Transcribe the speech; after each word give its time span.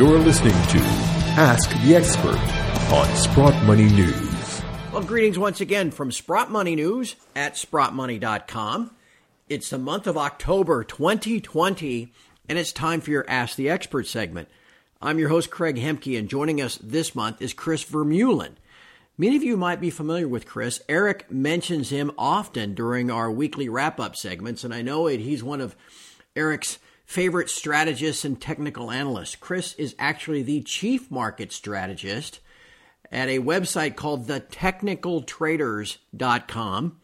You're 0.00 0.18
listening 0.18 0.52
to 0.52 0.78
Ask 1.36 1.68
the 1.82 1.94
Expert 1.94 2.38
on 2.90 3.16
Sprott 3.16 3.62
Money 3.64 3.84
News. 3.84 4.62
Well, 4.94 5.02
greetings 5.02 5.38
once 5.38 5.60
again 5.60 5.90
from 5.90 6.10
Sprott 6.10 6.50
Money 6.50 6.74
News 6.74 7.16
at 7.36 7.56
sprottmoney.com. 7.56 8.92
It's 9.50 9.68
the 9.68 9.76
month 9.76 10.06
of 10.06 10.16
October 10.16 10.84
2020, 10.84 12.14
and 12.48 12.58
it's 12.58 12.72
time 12.72 13.02
for 13.02 13.10
your 13.10 13.26
Ask 13.28 13.56
the 13.56 13.68
Expert 13.68 14.06
segment. 14.06 14.48
I'm 15.02 15.18
your 15.18 15.28
host, 15.28 15.50
Craig 15.50 15.76
Hemke, 15.76 16.18
and 16.18 16.30
joining 16.30 16.62
us 16.62 16.78
this 16.82 17.14
month 17.14 17.42
is 17.42 17.52
Chris 17.52 17.84
Vermeulen. 17.84 18.54
Many 19.18 19.36
of 19.36 19.42
you 19.42 19.58
might 19.58 19.82
be 19.82 19.90
familiar 19.90 20.28
with 20.28 20.46
Chris. 20.46 20.80
Eric 20.88 21.30
mentions 21.30 21.90
him 21.90 22.10
often 22.16 22.72
during 22.72 23.10
our 23.10 23.30
weekly 23.30 23.68
wrap 23.68 24.00
up 24.00 24.16
segments, 24.16 24.64
and 24.64 24.72
I 24.72 24.80
know 24.80 25.08
it, 25.08 25.20
he's 25.20 25.44
one 25.44 25.60
of 25.60 25.76
Eric's 26.34 26.78
favorite 27.10 27.50
strategists 27.50 28.24
and 28.24 28.40
technical 28.40 28.90
analysts. 28.92 29.34
Chris 29.34 29.74
is 29.74 29.96
actually 29.98 30.42
the 30.42 30.62
chief 30.62 31.10
market 31.10 31.52
strategist 31.52 32.38
at 33.10 33.28
a 33.28 33.40
website 33.40 33.96
called 33.96 34.28
thetechnicaltraders.com. 34.28 37.00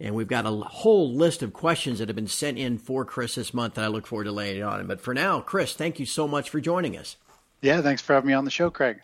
And 0.00 0.16
we've 0.16 0.26
got 0.26 0.44
a 0.44 0.50
whole 0.50 1.14
list 1.14 1.44
of 1.44 1.52
questions 1.52 2.00
that 2.00 2.08
have 2.08 2.16
been 2.16 2.26
sent 2.26 2.58
in 2.58 2.78
for 2.78 3.04
Chris 3.04 3.36
this 3.36 3.54
month 3.54 3.74
that 3.74 3.84
I 3.84 3.86
look 3.86 4.08
forward 4.08 4.24
to 4.24 4.32
laying 4.32 4.64
on. 4.64 4.88
But 4.88 5.00
for 5.00 5.14
now, 5.14 5.40
Chris, 5.40 5.72
thank 5.72 6.00
you 6.00 6.06
so 6.06 6.26
much 6.26 6.50
for 6.50 6.60
joining 6.60 6.96
us. 6.96 7.14
Yeah, 7.62 7.80
thanks 7.80 8.02
for 8.02 8.14
having 8.14 8.26
me 8.26 8.34
on 8.34 8.44
the 8.44 8.50
show, 8.50 8.70
Craig. 8.70 9.02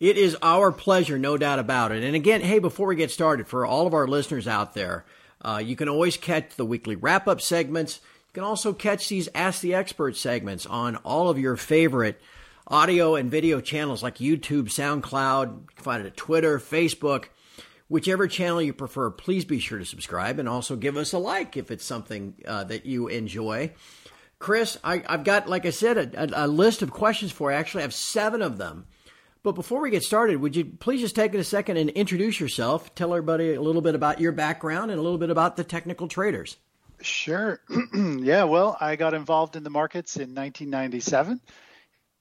It 0.00 0.18
is 0.18 0.36
our 0.42 0.72
pleasure, 0.72 1.20
no 1.20 1.38
doubt 1.38 1.60
about 1.60 1.92
it. 1.92 2.02
And 2.02 2.16
again, 2.16 2.40
hey, 2.40 2.58
before 2.58 2.88
we 2.88 2.96
get 2.96 3.12
started, 3.12 3.46
for 3.46 3.64
all 3.64 3.86
of 3.86 3.94
our 3.94 4.08
listeners 4.08 4.48
out 4.48 4.74
there, 4.74 5.04
uh, 5.40 5.62
you 5.64 5.76
can 5.76 5.88
always 5.88 6.16
catch 6.16 6.56
the 6.56 6.66
weekly 6.66 6.96
wrap 6.96 7.28
up 7.28 7.40
segments. 7.40 8.00
You 8.28 8.34
can 8.34 8.44
also 8.44 8.74
catch 8.74 9.08
these 9.08 9.30
Ask 9.34 9.62
the 9.62 9.72
Expert 9.72 10.14
segments 10.14 10.66
on 10.66 10.96
all 10.96 11.30
of 11.30 11.38
your 11.38 11.56
favorite 11.56 12.20
audio 12.66 13.14
and 13.14 13.30
video 13.30 13.62
channels 13.62 14.02
like 14.02 14.18
YouTube, 14.18 14.64
SoundCloud. 14.64 15.46
You 15.46 15.66
can 15.74 15.82
find 15.82 16.04
it 16.04 16.08
at 16.08 16.16
Twitter, 16.18 16.58
Facebook, 16.58 17.28
whichever 17.88 18.28
channel 18.28 18.60
you 18.60 18.74
prefer. 18.74 19.10
Please 19.10 19.46
be 19.46 19.58
sure 19.58 19.78
to 19.78 19.86
subscribe 19.86 20.38
and 20.38 20.46
also 20.46 20.76
give 20.76 20.98
us 20.98 21.14
a 21.14 21.18
like 21.18 21.56
if 21.56 21.70
it's 21.70 21.86
something 21.86 22.34
uh, 22.46 22.64
that 22.64 22.84
you 22.84 23.08
enjoy. 23.08 23.72
Chris, 24.38 24.76
I, 24.84 25.02
have 25.08 25.24
got, 25.24 25.48
like 25.48 25.64
I 25.64 25.70
said, 25.70 25.96
a, 25.96 26.44
a, 26.44 26.46
list 26.46 26.82
of 26.82 26.90
questions 26.90 27.32
for 27.32 27.50
you. 27.50 27.56
I 27.56 27.60
actually 27.60 27.82
have 27.82 27.94
seven 27.94 28.42
of 28.42 28.58
them. 28.58 28.86
But 29.42 29.52
before 29.52 29.80
we 29.80 29.88
get 29.88 30.02
started, 30.02 30.36
would 30.36 30.54
you 30.54 30.66
please 30.66 31.00
just 31.00 31.16
take 31.16 31.34
a 31.34 31.42
second 31.42 31.78
and 31.78 31.88
introduce 31.90 32.38
yourself? 32.38 32.94
Tell 32.94 33.14
everybody 33.14 33.54
a 33.54 33.62
little 33.62 33.80
bit 33.80 33.94
about 33.94 34.20
your 34.20 34.32
background 34.32 34.90
and 34.90 35.00
a 35.00 35.02
little 35.02 35.16
bit 35.16 35.30
about 35.30 35.56
the 35.56 35.64
technical 35.64 36.08
traders. 36.08 36.58
Sure. 37.00 37.60
yeah, 37.94 38.44
well, 38.44 38.76
I 38.80 38.96
got 38.96 39.14
involved 39.14 39.56
in 39.56 39.62
the 39.62 39.70
markets 39.70 40.16
in 40.16 40.34
1997, 40.34 41.40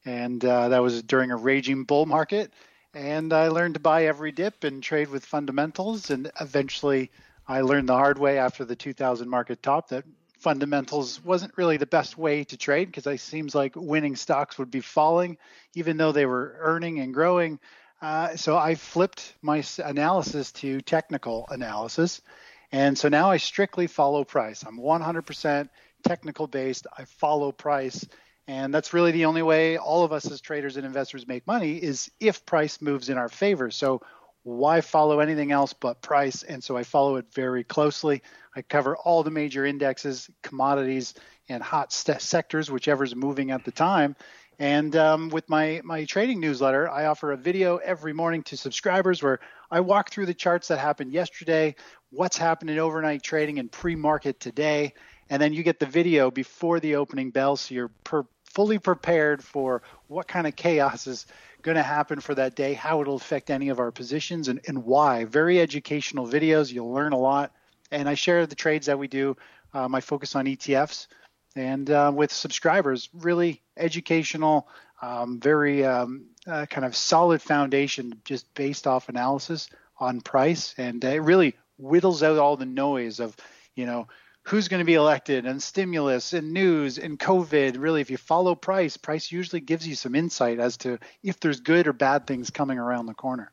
and 0.06 0.46
uh, 0.46 0.70
that 0.70 0.82
was 0.84 1.02
during 1.04 1.32
a 1.32 1.36
raging 1.38 1.84
bull 1.84 2.06
market. 2.06 2.54
And 2.94 3.34
I 3.34 3.50
learned 3.50 3.76
to 3.76 3.80
buy 3.80 4.06
every 4.06 4.32
dip 4.32 4.64
and 4.64 4.82
trade 4.82 5.10
with 5.10 5.26
fundamentals. 5.26 6.10
And 6.10 6.32
eventually, 6.40 7.12
I 7.48 7.62
learned 7.62 7.90
the 7.90 7.94
hard 7.96 8.18
way 8.18 8.38
after 8.40 8.66
the 8.66 8.76
2000 8.76 9.30
market 9.30 9.62
top 9.62 9.90
that 9.90 10.06
fundamentals 10.40 11.24
wasn't 11.24 11.58
really 11.58 11.78
the 11.78 11.86
best 11.86 12.18
way 12.18 12.44
to 12.46 12.58
trade 12.58 12.86
because 12.88 13.08
it 13.08 13.20
seems 13.20 13.56
like 13.56 13.74
winning 13.76 14.16
stocks 14.16 14.58
would 14.58 14.72
be 14.72 14.82
falling 14.82 15.38
even 15.74 15.98
though 15.98 16.12
they 16.12 16.26
were 16.26 16.56
earning 16.60 17.00
and 17.00 17.14
growing. 17.14 17.60
Uh, 18.02 18.36
so 18.36 18.56
I 18.58 18.76
flipped 18.76 19.34
my 19.42 19.64
analysis 19.80 20.52
to 20.54 20.82
technical 20.82 21.48
analysis. 21.50 22.22
And 22.72 22.98
so 22.98 23.10
now 23.10 23.32
I 23.32 23.38
strictly 23.38 23.88
follow 23.88 24.24
price. 24.24 24.64
I'm 24.64 24.80
100% 24.80 25.70
technical 26.04 26.48
based. 26.48 26.88
I 26.98 27.06
follow 27.06 27.52
price. 27.52 28.06
And 28.48 28.74
that's 28.74 28.94
really 28.94 29.12
the 29.12 29.26
only 29.26 29.42
way 29.42 29.78
all 29.78 30.04
of 30.04 30.14
us 30.14 30.30
as 30.32 30.42
traders 30.42 30.78
and 30.78 30.86
investors 30.86 31.28
make 31.28 31.46
money 31.48 31.78
is 31.78 32.10
if 32.20 32.46
price 32.46 32.82
moves 32.82 33.10
in 33.10 33.18
our 33.18 33.30
favor. 33.30 33.72
So 33.72 34.02
why 34.44 34.80
follow 34.80 35.20
anything 35.20 35.52
else 35.52 35.74
but 35.74 36.02
price? 36.02 36.44
And 36.44 36.64
so 36.64 36.78
I 36.78 36.84
follow 36.84 37.18
it 37.18 37.26
very 37.34 37.66
closely. 37.66 38.22
I 38.56 38.62
cover 38.62 38.96
all 38.96 39.24
the 39.24 39.32
major 39.32 39.66
indexes, 39.66 40.30
commodities, 40.42 41.14
and 41.50 41.62
hot 41.62 41.92
st- 41.92 42.22
sectors, 42.22 42.72
whichever's 42.72 43.16
moving 43.16 43.52
at 43.52 43.66
the 43.66 43.72
time. 43.72 44.16
And 44.60 44.96
um, 44.96 45.30
with 45.30 45.48
my, 45.50 45.82
my 45.84 46.06
trading 46.06 46.40
newsletter, 46.40 46.90
I 46.90 47.06
offer 47.06 47.32
a 47.32 47.38
video 47.38 47.78
every 47.78 48.14
morning 48.14 48.42
to 48.44 48.58
subscribers 48.58 49.22
where 49.22 49.40
I 49.70 49.82
walk 49.82 50.10
through 50.10 50.26
the 50.26 50.34
charts 50.34 50.70
that 50.70 50.80
happened 50.80 51.12
yesterday, 51.12 51.76
what's 52.10 52.38
happening 52.38 52.80
overnight 52.80 53.22
trading 53.22 53.60
and 53.60 53.72
pre 53.72 53.96
market 53.96 54.40
today. 54.40 54.94
And 55.30 55.42
then 55.42 55.54
you 55.54 55.62
get 55.62 55.80
the 55.80 55.86
video 55.86 56.32
before 56.32 56.80
the 56.80 56.96
opening 56.96 57.30
bell 57.30 57.56
so 57.56 57.76
you're 57.76 57.92
per- 58.04 58.26
fully 58.46 58.80
prepared 58.80 59.44
for 59.44 59.84
what 60.08 60.28
kind 60.28 60.48
of 60.48 60.56
chaos 60.56 61.06
is 61.06 61.28
going 61.62 61.76
to 61.76 61.84
happen 61.84 62.20
for 62.20 62.34
that 62.34 62.56
day, 62.56 62.74
how 62.74 63.02
it'll 63.02 63.16
affect 63.16 63.52
any 63.52 63.70
of 63.70 63.80
our 63.80 63.92
positions, 63.92 64.48
and, 64.48 64.62
and 64.68 64.86
why. 64.86 65.26
Very 65.26 65.60
educational 65.60 66.26
videos. 66.26 66.72
You'll 66.72 66.94
learn 66.94 67.14
a 67.14 67.20
lot. 67.20 67.52
And 67.92 68.10
I 68.10 68.16
share 68.16 68.48
the 68.48 68.56
trades 68.56 68.88
that 68.88 68.98
we 68.98 69.08
do, 69.08 69.38
uh, 69.74 69.88
my 69.88 70.02
focus 70.02 70.36
on 70.36 70.46
ETFs, 70.46 71.08
and 71.56 71.90
uh, 71.90 72.12
with 72.14 72.32
subscribers, 72.32 73.10
really 73.14 73.62
educational, 73.78 74.68
um, 75.02 75.40
very 75.40 75.86
um, 75.86 76.26
uh, 76.46 76.66
kind 76.66 76.86
of 76.86 76.96
solid 76.96 77.42
foundation 77.42 78.22
just 78.26 78.54
based 78.54 78.88
off 78.88 79.10
analysis 79.10 79.70
on 80.00 80.22
price. 80.22 80.74
And 80.78 81.04
it 81.04 81.22
really 81.22 81.56
whittles 81.78 82.24
out 82.24 82.38
all 82.38 82.58
the 82.58 82.66
noise 82.66 83.20
of, 83.20 83.36
you 83.76 83.86
know, 83.86 84.08
who's 84.44 84.70
going 84.70 84.80
to 84.80 84.86
be 84.86 84.94
elected 84.94 85.46
and 85.46 85.62
stimulus 85.62 86.34
and 86.34 86.54
news 86.54 86.98
and 86.98 87.20
COVID. 87.20 87.80
Really, 87.80 88.02
if 88.02 88.10
you 88.10 88.18
follow 88.18 88.56
price, 88.56 88.96
price 88.96 89.32
usually 89.32 89.60
gives 89.60 89.88
you 89.88 89.96
some 89.96 90.16
insight 90.16 90.60
as 90.60 90.78
to 90.78 91.00
if 91.22 91.40
there's 91.40 91.60
good 91.60 91.88
or 91.88 91.94
bad 91.94 92.26
things 92.26 92.50
coming 92.50 92.80
around 92.80 93.08
the 93.08 93.14
corner. 93.14 93.52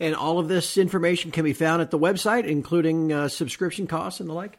And 0.00 0.14
all 0.14 0.38
of 0.38 0.48
this 0.48 0.76
information 0.76 1.30
can 1.30 1.44
be 1.44 1.52
found 1.52 1.82
at 1.82 1.90
the 1.90 1.98
website, 1.98 2.44
including 2.44 3.12
uh, 3.12 3.28
subscription 3.28 3.86
costs 3.86 4.20
and 4.20 4.28
the 4.28 4.34
like. 4.34 4.58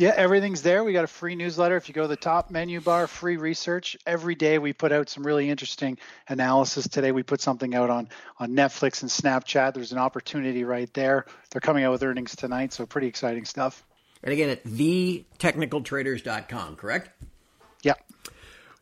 Yeah, 0.00 0.14
everything's 0.16 0.62
there. 0.62 0.82
We 0.82 0.94
got 0.94 1.04
a 1.04 1.08
free 1.08 1.34
newsletter. 1.34 1.76
If 1.76 1.90
you 1.90 1.94
go 1.94 2.00
to 2.00 2.08
the 2.08 2.16
top 2.16 2.50
menu 2.50 2.80
bar, 2.80 3.06
free 3.06 3.36
research. 3.36 3.98
Every 4.06 4.34
day 4.34 4.56
we 4.56 4.72
put 4.72 4.92
out 4.92 5.10
some 5.10 5.26
really 5.26 5.50
interesting 5.50 5.98
analysis. 6.26 6.88
Today 6.88 7.12
we 7.12 7.22
put 7.22 7.42
something 7.42 7.74
out 7.74 7.90
on 7.90 8.08
on 8.38 8.52
Netflix 8.52 9.02
and 9.02 9.10
Snapchat. 9.10 9.74
There's 9.74 9.92
an 9.92 9.98
opportunity 9.98 10.64
right 10.64 10.90
there. 10.94 11.26
They're 11.50 11.60
coming 11.60 11.84
out 11.84 11.92
with 11.92 12.02
earnings 12.02 12.34
tonight, 12.34 12.72
so 12.72 12.86
pretty 12.86 13.08
exciting 13.08 13.44
stuff. 13.44 13.84
And 14.22 14.32
again, 14.32 14.48
at 14.48 14.64
thetechnicaltraders.com, 14.64 16.76
correct? 16.76 17.10
Yeah. 17.82 17.92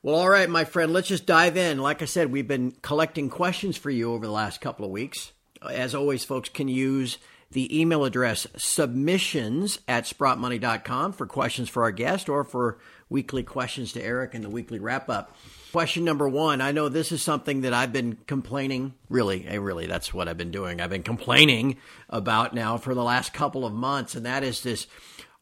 Well, 0.04 0.14
all 0.14 0.28
right, 0.28 0.48
my 0.48 0.64
friend, 0.64 0.92
let's 0.92 1.08
just 1.08 1.26
dive 1.26 1.56
in. 1.56 1.78
Like 1.78 2.00
I 2.00 2.04
said, 2.04 2.30
we've 2.30 2.46
been 2.46 2.76
collecting 2.80 3.28
questions 3.28 3.76
for 3.76 3.90
you 3.90 4.12
over 4.12 4.24
the 4.24 4.30
last 4.30 4.60
couple 4.60 4.84
of 4.84 4.92
weeks. 4.92 5.32
As 5.68 5.96
always, 5.96 6.24
folks 6.24 6.48
can 6.48 6.68
use 6.68 7.18
the 7.50 7.81
email 7.81 8.04
address 8.04 8.47
submissions 8.56 9.78
at 9.88 10.04
sprottmoney.com 10.04 11.12
for 11.12 11.26
questions 11.26 11.69
for 11.69 11.82
our 11.82 11.91
guest 11.91 12.28
or 12.28 12.44
for 12.44 12.78
weekly 13.09 13.42
questions 13.42 13.92
to 13.92 14.03
Eric 14.03 14.34
and 14.34 14.44
the 14.44 14.50
weekly 14.50 14.78
wrap 14.78 15.09
up. 15.09 15.34
Question 15.72 16.04
number 16.04 16.28
one 16.28 16.60
I 16.60 16.72
know 16.72 16.88
this 16.88 17.12
is 17.12 17.22
something 17.22 17.62
that 17.62 17.75
I've 17.75 17.92
been 17.92 18.19
complaining, 18.26 18.94
really, 19.09 19.47
eh, 19.47 19.56
really, 19.56 19.86
that's 19.86 20.12
what 20.12 20.28
I've 20.28 20.38
been 20.38 20.50
doing. 20.50 20.81
I've 20.81 20.91
been 20.91 21.03
complaining 21.03 21.76
about 22.09 22.54
now 22.54 22.76
for 22.76 22.94
the 22.94 23.04
last 23.04 23.32
couple 23.32 23.65
of 23.65 23.72
months, 23.72 24.15
and 24.15 24.26
that 24.26 24.42
is 24.42 24.62
this 24.62 24.86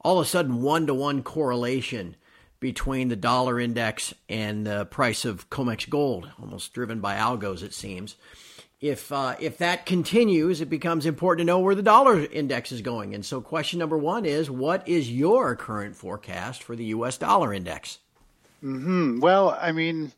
all 0.01 0.19
of 0.19 0.27
a 0.27 0.29
sudden 0.29 0.63
one 0.63 0.87
to 0.87 0.95
one 0.95 1.23
correlation 1.23 2.17
between 2.61 3.09
the 3.09 3.17
dollar 3.17 3.61
index 3.61 4.15
and 4.29 4.67
the 4.67 4.87
price 4.87 5.25
of 5.25 5.51
COMEX 5.51 5.89
gold, 5.89 6.31
almost 6.41 6.73
driven 6.73 7.01
by 7.01 7.17
algos, 7.17 7.63
it 7.63 7.75
seems. 7.75 8.17
If 8.81 9.11
uh, 9.11 9.37
if 9.41 9.59
that 9.59 9.87
continues, 9.87 10.61
it 10.61 10.69
becomes 10.69 11.07
important 11.07 11.47
to 11.47 11.53
know 11.53 11.61
where 11.61 11.75
the 11.75 11.83
dollar 11.83 12.25
index 12.25 12.73
is 12.73 12.83
going. 12.83 13.15
And 13.15 13.25
so, 13.25 13.41
question 13.41 13.79
number 13.79 13.97
one 13.97 14.27
is: 14.27 14.51
What 14.51 14.87
is 14.87 15.11
your 15.11 15.57
current 15.57 15.97
forecast 15.97 16.63
for 16.63 16.77
the 16.77 16.85
U.S. 16.87 17.17
dollar 17.17 17.55
index? 17.55 17.99
Hmm. 18.61 19.21
Well, 19.21 19.57
I 19.59 19.73
mean, 19.73 20.13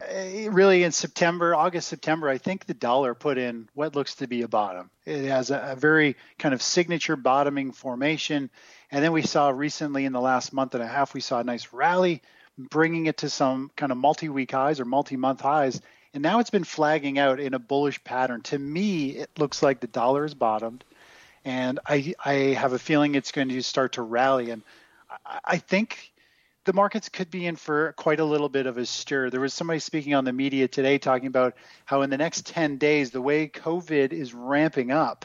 eh, 0.00 0.48
really 0.50 0.82
in 0.82 0.90
September, 0.90 1.54
August, 1.54 1.88
September, 1.88 2.28
I 2.28 2.38
think 2.38 2.66
the 2.66 2.74
dollar 2.74 3.14
put 3.14 3.38
in 3.38 3.68
what 3.74 3.94
looks 3.94 4.16
to 4.16 4.26
be 4.26 4.42
a 4.42 4.48
bottom. 4.48 4.90
It 5.06 5.28
has 5.28 5.50
a, 5.50 5.70
a 5.72 5.76
very 5.76 6.16
kind 6.38 6.54
of 6.54 6.62
signature 6.62 7.16
bottoming 7.16 7.70
formation 7.70 8.50
and 8.90 9.04
then 9.04 9.12
we 9.12 9.22
saw 9.22 9.50
recently 9.50 10.04
in 10.04 10.12
the 10.12 10.20
last 10.20 10.52
month 10.52 10.74
and 10.74 10.82
a 10.82 10.86
half, 10.86 11.12
we 11.12 11.20
saw 11.20 11.40
a 11.40 11.44
nice 11.44 11.72
rally, 11.72 12.22
bringing 12.56 13.06
it 13.06 13.18
to 13.18 13.28
some 13.28 13.70
kind 13.76 13.92
of 13.92 13.98
multi 13.98 14.28
week 14.28 14.52
highs 14.52 14.80
or 14.80 14.84
multi 14.84 15.16
month 15.16 15.40
highs. 15.40 15.80
And 16.14 16.22
now 16.22 16.40
it's 16.40 16.50
been 16.50 16.64
flagging 16.64 17.18
out 17.18 17.40
in 17.40 17.54
a 17.54 17.58
bullish 17.58 18.02
pattern. 18.02 18.42
To 18.42 18.58
me, 18.58 19.10
it 19.10 19.30
looks 19.38 19.62
like 19.62 19.80
the 19.80 19.86
dollar 19.86 20.24
is 20.24 20.34
bottomed. 20.34 20.84
And 21.44 21.80
I, 21.86 22.14
I 22.24 22.32
have 22.32 22.72
a 22.72 22.78
feeling 22.78 23.14
it's 23.14 23.32
going 23.32 23.48
to 23.48 23.62
start 23.62 23.92
to 23.92 24.02
rally. 24.02 24.50
And 24.50 24.62
I, 25.24 25.38
I 25.44 25.56
think 25.58 26.12
the 26.64 26.72
markets 26.72 27.08
could 27.08 27.30
be 27.30 27.46
in 27.46 27.56
for 27.56 27.92
quite 27.92 28.20
a 28.20 28.24
little 28.24 28.48
bit 28.48 28.66
of 28.66 28.78
a 28.78 28.86
stir. 28.86 29.30
There 29.30 29.40
was 29.40 29.54
somebody 29.54 29.80
speaking 29.80 30.14
on 30.14 30.24
the 30.24 30.32
media 30.32 30.68
today 30.68 30.98
talking 30.98 31.28
about 31.28 31.56
how 31.84 32.02
in 32.02 32.10
the 32.10 32.18
next 32.18 32.46
10 32.46 32.78
days, 32.78 33.10
the 33.10 33.22
way 33.22 33.48
COVID 33.48 34.12
is 34.12 34.34
ramping 34.34 34.90
up, 34.90 35.24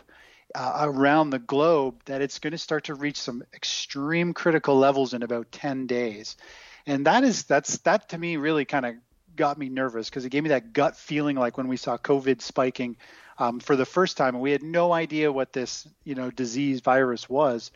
uh, 0.56 0.82
around 0.82 1.32
the 1.32 1.40
globe 1.40 1.96
that 2.06 2.22
it's 2.22 2.40
going 2.40 2.52
to 2.52 2.58
start 2.58 2.86
to 2.86 2.94
reach 2.94 3.20
some 3.20 3.44
extreme 3.54 4.34
critical 4.34 4.78
levels 4.78 5.14
in 5.14 5.24
about 5.24 5.52
10 5.52 5.88
days 5.88 6.38
and 6.86 7.06
that 7.06 7.24
is 7.24 7.44
that's 7.44 7.78
that 7.80 8.10
to 8.10 8.18
me 8.18 8.38
really 8.38 8.66
kind 8.66 8.86
of 8.86 8.96
got 9.36 9.58
me 9.58 9.70
nervous 9.70 10.10
because 10.10 10.26
it 10.26 10.30
gave 10.30 10.44
me 10.44 10.50
that 10.50 10.74
gut 10.74 10.96
feeling 10.96 11.36
like 11.36 11.58
when 11.58 11.68
we 11.68 11.78
saw 11.78 11.98
COVID 11.98 12.42
spiking 12.42 12.98
um, 13.38 13.60
for 13.60 13.76
the 13.76 13.86
first 13.86 14.18
time, 14.18 14.36
and 14.36 14.42
we 14.42 14.52
had 14.52 14.64
no 14.64 14.94
idea 14.94 15.32
what 15.32 15.54
this 15.54 15.88
you 16.04 16.16
know 16.16 16.32
disease 16.32 16.82
virus 16.82 17.30
was. 17.30 17.72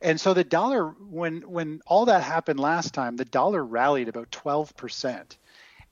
And 0.00 0.20
so 0.20 0.32
the 0.32 0.44
dollar, 0.44 0.88
when 0.88 1.42
when 1.42 1.82
all 1.86 2.06
that 2.06 2.22
happened 2.22 2.60
last 2.60 2.94
time, 2.94 3.16
the 3.16 3.24
dollar 3.24 3.64
rallied 3.64 4.08
about 4.08 4.30
12 4.30 4.76
percent. 4.76 5.36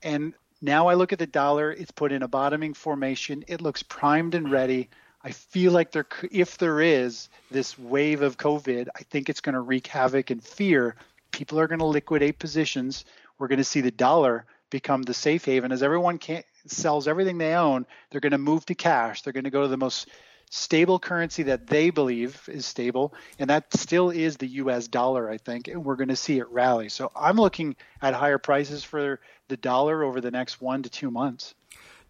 And 0.03 0.35
now 0.63 0.89
I 0.89 0.95
look 0.95 1.13
at 1.13 1.19
the 1.19 1.27
dollar; 1.27 1.73
it's 1.73 1.91
put 1.91 2.13
in 2.13 2.23
a 2.23 2.29
bottoming 2.29 2.75
formation. 2.75 3.45
It 3.49 3.61
looks 3.61 3.83
primed 3.83 4.35
and 4.35 4.51
ready. 4.51 4.89
I 5.23 5.33
feel 5.33 5.73
like 5.73 5.91
there, 5.91 6.07
if 6.31 6.59
there 6.59 6.81
is 6.81 7.29
this 7.51 7.77
wave 7.77 8.23
of 8.23 8.39
COVID, 8.39 8.89
I 8.95 9.03
think 9.03 9.29
it's 9.29 9.41
going 9.41 9.55
to 9.55 9.61
wreak 9.61 9.89
havoc 9.89 10.31
and 10.31 10.43
fear. 10.43 10.95
People 11.33 11.59
are 11.59 11.67
going 11.67 11.81
to 11.81 11.85
liquidate 11.85 12.39
positions. 12.39 13.05
We're 13.39 13.49
going 13.49 13.59
to 13.59 13.65
see 13.65 13.81
the 13.81 13.91
dollar 13.91 14.47
become 14.71 15.03
the 15.03 15.15
safe 15.15 15.45
haven 15.45 15.73
as 15.73 15.83
everyone 15.83 16.19
can, 16.19 16.43
sells 16.67 17.09
everything 17.09 17.39
they 17.39 17.55
own. 17.55 17.87
They're 18.11 18.21
going 18.21 18.33
to 18.33 18.39
move 18.39 18.67
to 18.67 18.75
cash. 18.75 19.23
They're 19.23 19.33
going 19.33 19.45
to 19.45 19.51
go 19.51 19.63
to 19.63 19.69
the 19.69 19.77
most 19.77 20.09
stable 20.51 20.99
currency 20.99 21.45
that 21.45 21.67
they 21.67 21.91
believe 21.91 22.49
is 22.49 22.65
stable, 22.67 23.15
and 23.39 23.51
that 23.51 23.73
still 23.75 24.11
is 24.11 24.37
the 24.37 24.47
U.S. 24.47 24.89
dollar, 24.89 25.31
I 25.31 25.39
think, 25.39 25.69
and 25.69 25.85
we're 25.85 25.97
going 25.97 26.09
to 26.09 26.17
see 26.17 26.39
it 26.39 26.49
rally. 26.49 26.89
So 26.89 27.11
I'm 27.15 27.37
looking 27.37 27.77
at 28.01 28.15
higher 28.15 28.39
prices 28.39 28.85
for 28.85 29.21
the 29.49 29.57
dollar 29.57 30.03
over 30.03 30.21
the 30.21 30.31
next 30.31 30.61
one 30.61 30.83
to 30.83 30.91
two 30.91 31.11
months. 31.11 31.55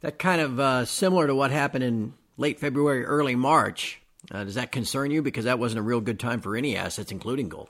That 0.00 0.18
kind 0.18 0.40
of 0.40 0.60
uh, 0.60 0.84
similar 0.84 1.26
to 1.26 1.34
what 1.34 1.50
happened 1.50 1.84
in 1.84 2.14
late 2.36 2.60
February, 2.60 3.04
early 3.04 3.34
March. 3.34 4.00
Uh, 4.30 4.44
does 4.44 4.54
that 4.54 4.70
concern 4.70 5.10
you? 5.10 5.22
Because 5.22 5.44
that 5.44 5.58
wasn't 5.58 5.80
a 5.80 5.82
real 5.82 6.00
good 6.00 6.20
time 6.20 6.40
for 6.40 6.56
any 6.56 6.76
assets, 6.76 7.10
including 7.10 7.48
gold. 7.48 7.68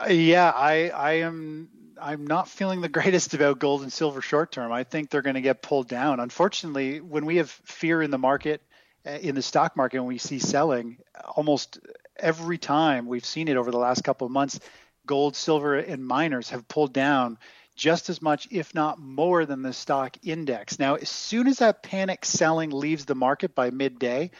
Uh, 0.00 0.10
yeah, 0.10 0.50
I 0.54 0.90
I 0.90 1.12
am 1.14 1.68
I'm 2.00 2.26
not 2.26 2.48
feeling 2.48 2.80
the 2.80 2.88
greatest 2.98 3.34
about 3.34 3.58
gold 3.58 3.82
and 3.82 3.92
silver 3.92 4.22
short 4.22 4.52
term. 4.52 4.72
I 4.72 4.84
think 4.84 5.10
they're 5.10 5.22
going 5.22 5.34
to 5.34 5.40
get 5.40 5.62
pulled 5.62 5.88
down. 5.88 6.20
Unfortunately, 6.20 7.00
when 7.00 7.26
we 7.26 7.36
have 7.36 7.50
fear 7.50 8.02
in 8.02 8.10
the 8.10 8.18
market, 8.18 8.62
uh, 9.06 9.10
in 9.10 9.34
the 9.34 9.42
stock 9.42 9.76
market, 9.76 9.98
when 10.00 10.08
we 10.08 10.18
see 10.18 10.38
selling, 10.38 10.98
almost 11.36 11.78
every 12.16 12.58
time 12.58 13.06
we've 13.06 13.24
seen 13.24 13.48
it 13.48 13.56
over 13.56 13.70
the 13.70 13.78
last 13.78 14.04
couple 14.04 14.26
of 14.26 14.32
months, 14.32 14.60
gold, 15.06 15.36
silver, 15.36 15.76
and 15.76 16.06
miners 16.06 16.50
have 16.50 16.68
pulled 16.68 16.92
down 16.92 17.38
just 17.76 18.10
as 18.10 18.20
much, 18.20 18.48
if 18.50 18.74
not 18.74 18.98
more, 18.98 19.46
than 19.46 19.62
the 19.62 19.72
stock 19.72 20.16
index. 20.24 20.78
Now, 20.78 20.96
as 20.96 21.08
soon 21.08 21.46
as 21.46 21.58
that 21.58 21.82
panic 21.82 22.24
selling 22.24 22.70
leaves 22.70 23.04
the 23.04 23.14
market 23.14 23.54
by 23.54 23.70
midday, 23.70 24.32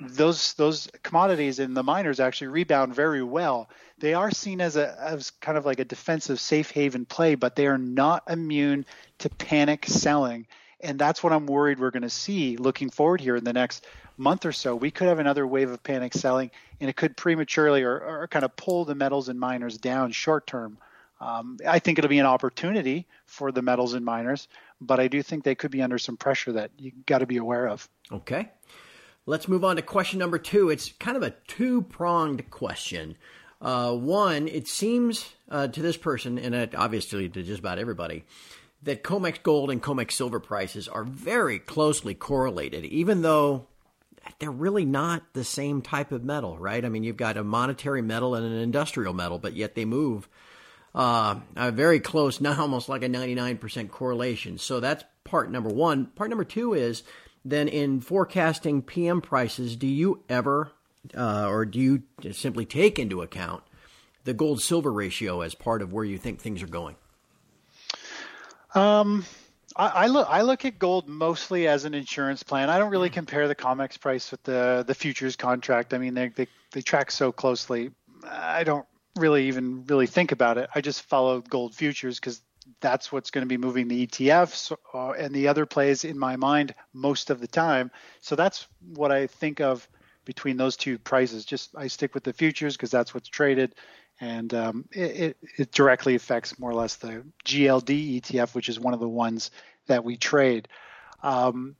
those 0.00 0.52
those 0.54 0.88
commodities 1.02 1.58
and 1.58 1.76
the 1.76 1.82
miners 1.82 2.20
actually 2.20 2.48
rebound 2.48 2.94
very 2.94 3.22
well. 3.22 3.68
They 3.98 4.14
are 4.14 4.30
seen 4.30 4.60
as 4.60 4.76
a 4.76 4.96
as 5.00 5.30
kind 5.30 5.56
of 5.56 5.64
like 5.64 5.80
a 5.80 5.84
defensive 5.84 6.40
safe 6.40 6.70
haven 6.70 7.06
play, 7.06 7.34
but 7.34 7.56
they 7.56 7.66
are 7.66 7.78
not 7.78 8.24
immune 8.28 8.84
to 9.18 9.30
panic 9.30 9.86
selling. 9.86 10.46
And 10.80 10.98
that's 10.98 11.22
what 11.22 11.32
I'm 11.32 11.46
worried 11.46 11.78
we're 11.78 11.90
going 11.90 12.02
to 12.02 12.10
see 12.10 12.58
looking 12.58 12.90
forward 12.90 13.20
here 13.20 13.36
in 13.36 13.44
the 13.44 13.54
next 13.54 13.86
month 14.18 14.44
or 14.44 14.52
so. 14.52 14.76
We 14.76 14.90
could 14.90 15.08
have 15.08 15.18
another 15.18 15.46
wave 15.46 15.70
of 15.70 15.82
panic 15.82 16.12
selling, 16.12 16.50
and 16.80 16.90
it 16.90 16.96
could 16.96 17.16
prematurely 17.16 17.82
or, 17.82 17.98
or 17.98 18.28
kind 18.28 18.44
of 18.44 18.54
pull 18.56 18.84
the 18.84 18.94
metals 18.94 19.28
and 19.30 19.40
miners 19.40 19.78
down 19.78 20.12
short 20.12 20.46
term. 20.46 20.76
Um, 21.18 21.56
I 21.66 21.78
think 21.78 21.98
it'll 21.98 22.10
be 22.10 22.18
an 22.18 22.26
opportunity 22.26 23.06
for 23.24 23.50
the 23.50 23.62
metals 23.62 23.94
and 23.94 24.04
miners, 24.04 24.48
but 24.82 25.00
I 25.00 25.08
do 25.08 25.22
think 25.22 25.44
they 25.44 25.54
could 25.54 25.70
be 25.70 25.80
under 25.80 25.96
some 25.96 26.18
pressure 26.18 26.52
that 26.52 26.72
you 26.78 26.92
got 27.06 27.18
to 27.18 27.26
be 27.26 27.38
aware 27.38 27.68
of. 27.68 27.88
Okay. 28.12 28.50
Let's 29.28 29.48
move 29.48 29.64
on 29.64 29.74
to 29.74 29.82
question 29.82 30.20
number 30.20 30.38
two. 30.38 30.70
It's 30.70 30.92
kind 30.92 31.16
of 31.16 31.24
a 31.24 31.34
two 31.48 31.82
pronged 31.82 32.48
question. 32.48 33.16
Uh, 33.60 33.92
one, 33.92 34.46
it 34.46 34.68
seems 34.68 35.34
uh, 35.50 35.66
to 35.66 35.82
this 35.82 35.96
person, 35.96 36.38
and 36.38 36.54
it 36.54 36.76
obviously 36.76 37.28
to 37.28 37.42
just 37.42 37.58
about 37.58 37.80
everybody, 37.80 38.24
that 38.84 39.02
COMEX 39.02 39.42
gold 39.42 39.72
and 39.72 39.82
COMEX 39.82 40.12
silver 40.12 40.38
prices 40.38 40.86
are 40.86 41.02
very 41.02 41.58
closely 41.58 42.14
correlated, 42.14 42.84
even 42.84 43.22
though 43.22 43.66
they're 44.38 44.50
really 44.50 44.84
not 44.84 45.24
the 45.32 45.42
same 45.42 45.82
type 45.82 46.12
of 46.12 46.22
metal, 46.22 46.56
right? 46.56 46.84
I 46.84 46.88
mean, 46.88 47.02
you've 47.02 47.16
got 47.16 47.36
a 47.36 47.42
monetary 47.42 48.02
metal 48.02 48.36
and 48.36 48.46
an 48.46 48.52
industrial 48.52 49.12
metal, 49.12 49.40
but 49.40 49.54
yet 49.54 49.74
they 49.74 49.84
move 49.84 50.28
uh, 50.94 51.40
very 51.56 51.98
close, 51.98 52.40
not 52.40 52.60
almost 52.60 52.88
like 52.88 53.02
a 53.02 53.08
99% 53.08 53.90
correlation. 53.90 54.58
So 54.58 54.78
that's 54.78 55.02
part 55.24 55.50
number 55.50 55.70
one. 55.70 56.06
Part 56.06 56.30
number 56.30 56.44
two 56.44 56.74
is 56.74 57.02
then 57.50 57.68
in 57.68 58.00
forecasting 58.00 58.82
PM 58.82 59.20
prices, 59.20 59.76
do 59.76 59.86
you 59.86 60.22
ever 60.28 60.72
uh, 61.16 61.46
or 61.48 61.64
do 61.64 61.78
you 61.78 62.02
simply 62.32 62.64
take 62.64 62.98
into 62.98 63.22
account 63.22 63.62
the 64.24 64.34
gold 64.34 64.60
silver 64.60 64.92
ratio 64.92 65.40
as 65.40 65.54
part 65.54 65.82
of 65.82 65.92
where 65.92 66.04
you 66.04 66.18
think 66.18 66.40
things 66.40 66.62
are 66.62 66.66
going? 66.66 66.96
Um, 68.74 69.24
I, 69.76 69.86
I, 69.86 70.06
look 70.08 70.26
I 70.28 70.42
look 70.42 70.64
at 70.64 70.78
gold 70.78 71.08
mostly 71.08 71.68
as 71.68 71.84
an 71.84 71.94
insurance 71.94 72.42
plan. 72.42 72.68
I 72.68 72.78
don't 72.78 72.90
really 72.90 73.10
compare 73.10 73.46
the 73.46 73.54
COMEX 73.54 74.00
price 74.00 74.30
with 74.30 74.42
the 74.42 74.84
the 74.86 74.94
futures 74.94 75.36
contract. 75.36 75.94
I 75.94 75.98
mean, 75.98 76.14
they 76.14 76.28
they, 76.28 76.48
they 76.72 76.82
track 76.82 77.10
so 77.10 77.30
closely. 77.30 77.92
I 78.28 78.64
don't 78.64 78.86
really 79.16 79.46
even 79.46 79.84
really 79.84 80.06
think 80.06 80.32
about 80.32 80.58
it. 80.58 80.68
I 80.74 80.80
just 80.80 81.02
follow 81.02 81.40
gold 81.40 81.74
futures 81.74 82.18
because 82.18 82.42
that's 82.80 83.10
what's 83.10 83.30
going 83.30 83.42
to 83.42 83.48
be 83.48 83.56
moving 83.56 83.88
the 83.88 84.06
ETFs 84.06 84.76
uh, 84.94 85.10
and 85.12 85.34
the 85.34 85.48
other 85.48 85.66
plays 85.66 86.04
in 86.04 86.18
my 86.18 86.36
mind 86.36 86.74
most 86.92 87.30
of 87.30 87.40
the 87.40 87.46
time. 87.46 87.90
So 88.20 88.36
that's 88.36 88.66
what 88.94 89.12
I 89.12 89.26
think 89.26 89.60
of 89.60 89.88
between 90.24 90.56
those 90.56 90.76
two 90.76 90.98
prices. 90.98 91.44
Just 91.44 91.70
I 91.76 91.86
stick 91.86 92.14
with 92.14 92.24
the 92.24 92.32
futures 92.32 92.76
because 92.76 92.90
that's 92.90 93.14
what's 93.14 93.28
traded, 93.28 93.74
and 94.20 94.52
um, 94.54 94.84
it, 94.90 95.36
it, 95.56 95.72
directly 95.72 96.14
affects 96.14 96.58
more 96.58 96.70
or 96.70 96.74
less 96.74 96.96
the 96.96 97.24
GLD 97.44 98.20
ETF, 98.20 98.54
which 98.54 98.68
is 98.68 98.80
one 98.80 98.94
of 98.94 99.00
the 99.00 99.08
ones 99.08 99.50
that 99.86 100.04
we 100.04 100.16
trade. 100.16 100.68
Um, 101.22 101.76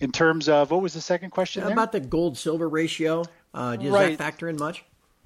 in 0.00 0.10
terms 0.10 0.48
of 0.48 0.70
what 0.70 0.82
was 0.82 0.94
the 0.94 1.00
second 1.00 1.30
question? 1.30 1.62
About 1.62 1.92
the 1.92 2.00
gold 2.00 2.36
silver 2.36 2.68
ratio, 2.68 3.22
uh, 3.54 3.76
does 3.76 3.90
right. 3.90 4.18
that 4.18 4.24
factor 4.24 4.48
in 4.48 4.56
much? 4.56 4.84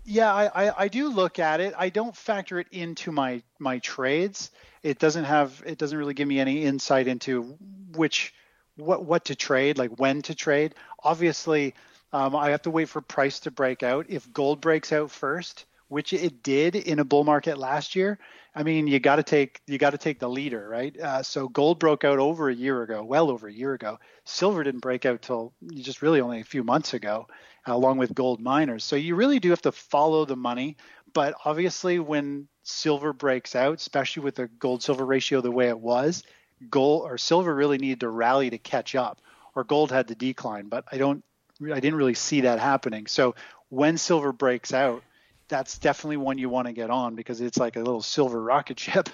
Yeah, 0.09 0.33
I, 0.33 0.67
I, 0.69 0.73
I, 0.85 0.89
do 0.89 1.09
look 1.09 1.41
at 1.41 1.61
it. 1.61 1.75
I 1.77 1.89
don't 1.89 2.15
factor 2.15 2.61
it 2.61 2.69
into 2.71 3.11
my 3.11 3.43
my 3.59 3.81
trades. 3.81 4.53
It 4.85 5.01
doesn't 5.01 5.25
have 5.25 5.61
it 5.67 5.79
doesn't 5.79 5.99
really 5.99 6.15
give 6.15 6.29
me 6.29 6.39
any 6.39 6.63
insight 6.63 7.09
into 7.09 7.57
which 7.97 8.33
what 8.77 9.05
what 9.05 9.25
to 9.27 9.35
trade, 9.35 9.79
like 9.79 9.99
when 9.99 10.23
to 10.23 10.35
trade. 10.37 10.77
Obviously, 11.03 11.75
um, 12.13 12.37
I 12.37 12.51
have 12.51 12.63
to 12.63 12.71
wait 12.71 12.89
for 12.89 13.01
price 13.01 13.41
to 13.41 13.51
break 13.51 13.83
out. 13.83 14.07
If 14.09 14.33
gold 14.33 14.61
breaks 14.61 14.93
out 14.93 15.11
first, 15.11 15.65
which 15.89 16.13
it 16.13 16.41
did 16.45 16.77
in 16.77 17.01
a 17.01 17.05
bull 17.05 17.25
market 17.25 17.59
last 17.59 17.97
year, 17.97 18.21
I 18.55 18.63
mean, 18.63 18.87
you 18.87 19.01
got 19.01 19.17
to 19.17 19.25
take 19.25 19.61
you 19.67 19.77
got 19.77 19.91
to 19.91 19.99
take 19.99 20.21
the 20.21 20.29
leader, 20.29 20.69
right? 20.69 20.99
Uh, 20.99 21.23
so 21.25 21.49
gold 21.49 21.81
broke 21.81 22.05
out 22.05 22.21
over 22.21 22.49
a 22.49 22.55
year 22.55 22.83
ago, 22.83 23.03
well 23.03 23.29
over 23.29 23.49
a 23.49 23.53
year 23.53 23.75
ago. 23.75 23.99
Silver 24.25 24.63
didn't 24.63 24.81
break 24.81 25.05
out 25.05 25.23
till 25.23 25.53
just 25.75 26.01
really 26.01 26.21
only 26.21 26.41
a 26.41 26.45
few 26.45 26.63
months 26.63 26.95
ago, 26.95 27.27
along 27.67 27.99
with 27.99 28.15
gold 28.15 28.41
miners. 28.41 28.85
So 28.85 28.97
you 28.97 29.15
really 29.15 29.41
do 29.41 29.51
have 29.51 29.63
to 29.63 29.73
follow 29.73 30.25
the 30.25 30.37
money. 30.37 30.77
But 31.13 31.35
obviously, 31.45 31.99
when 31.99 32.49
silver 32.63 33.13
breaks 33.13 33.57
out, 33.57 33.77
especially 33.77 34.23
with 34.23 34.37
the 34.37 34.49
gold 34.49 34.83
silver 34.83 35.05
ratio 35.05 35.41
the 35.41 35.51
way 35.51 35.69
it 35.69 35.79
was, 35.79 36.23
gold 36.71 37.11
or 37.11 37.19
silver 37.19 37.55
really 37.55 37.79
needed 37.79 38.01
to 38.01 38.09
rally 38.09 38.51
to 38.51 38.59
catch 38.59 38.95
up, 38.95 39.21
or 39.55 39.65
gold 39.65 39.91
had 39.91 40.09
to 40.09 40.15
decline. 40.15 40.69
But 40.69 40.85
I 40.91 40.99
don't, 40.99 41.25
I 41.63 41.81
didn't 41.81 41.97
really 41.97 42.15
see 42.15 42.43
that 42.43 42.59
happening. 42.59 43.07
So 43.07 43.35
when 43.69 43.99
silver 43.99 44.33
breaks 44.33 44.73
out, 44.73 45.03
that's 45.49 45.79
definitely 45.79 46.17
one 46.17 46.39
you 46.39 46.49
want 46.49 46.67
to 46.67 46.73
get 46.73 46.91
on 46.91 47.15
because 47.15 47.41
it's 47.41 47.59
like 47.59 47.77
a 47.77 47.81
little 47.81 48.03
silver 48.03 48.41
rocket 48.41 48.79
ship. 48.81 49.09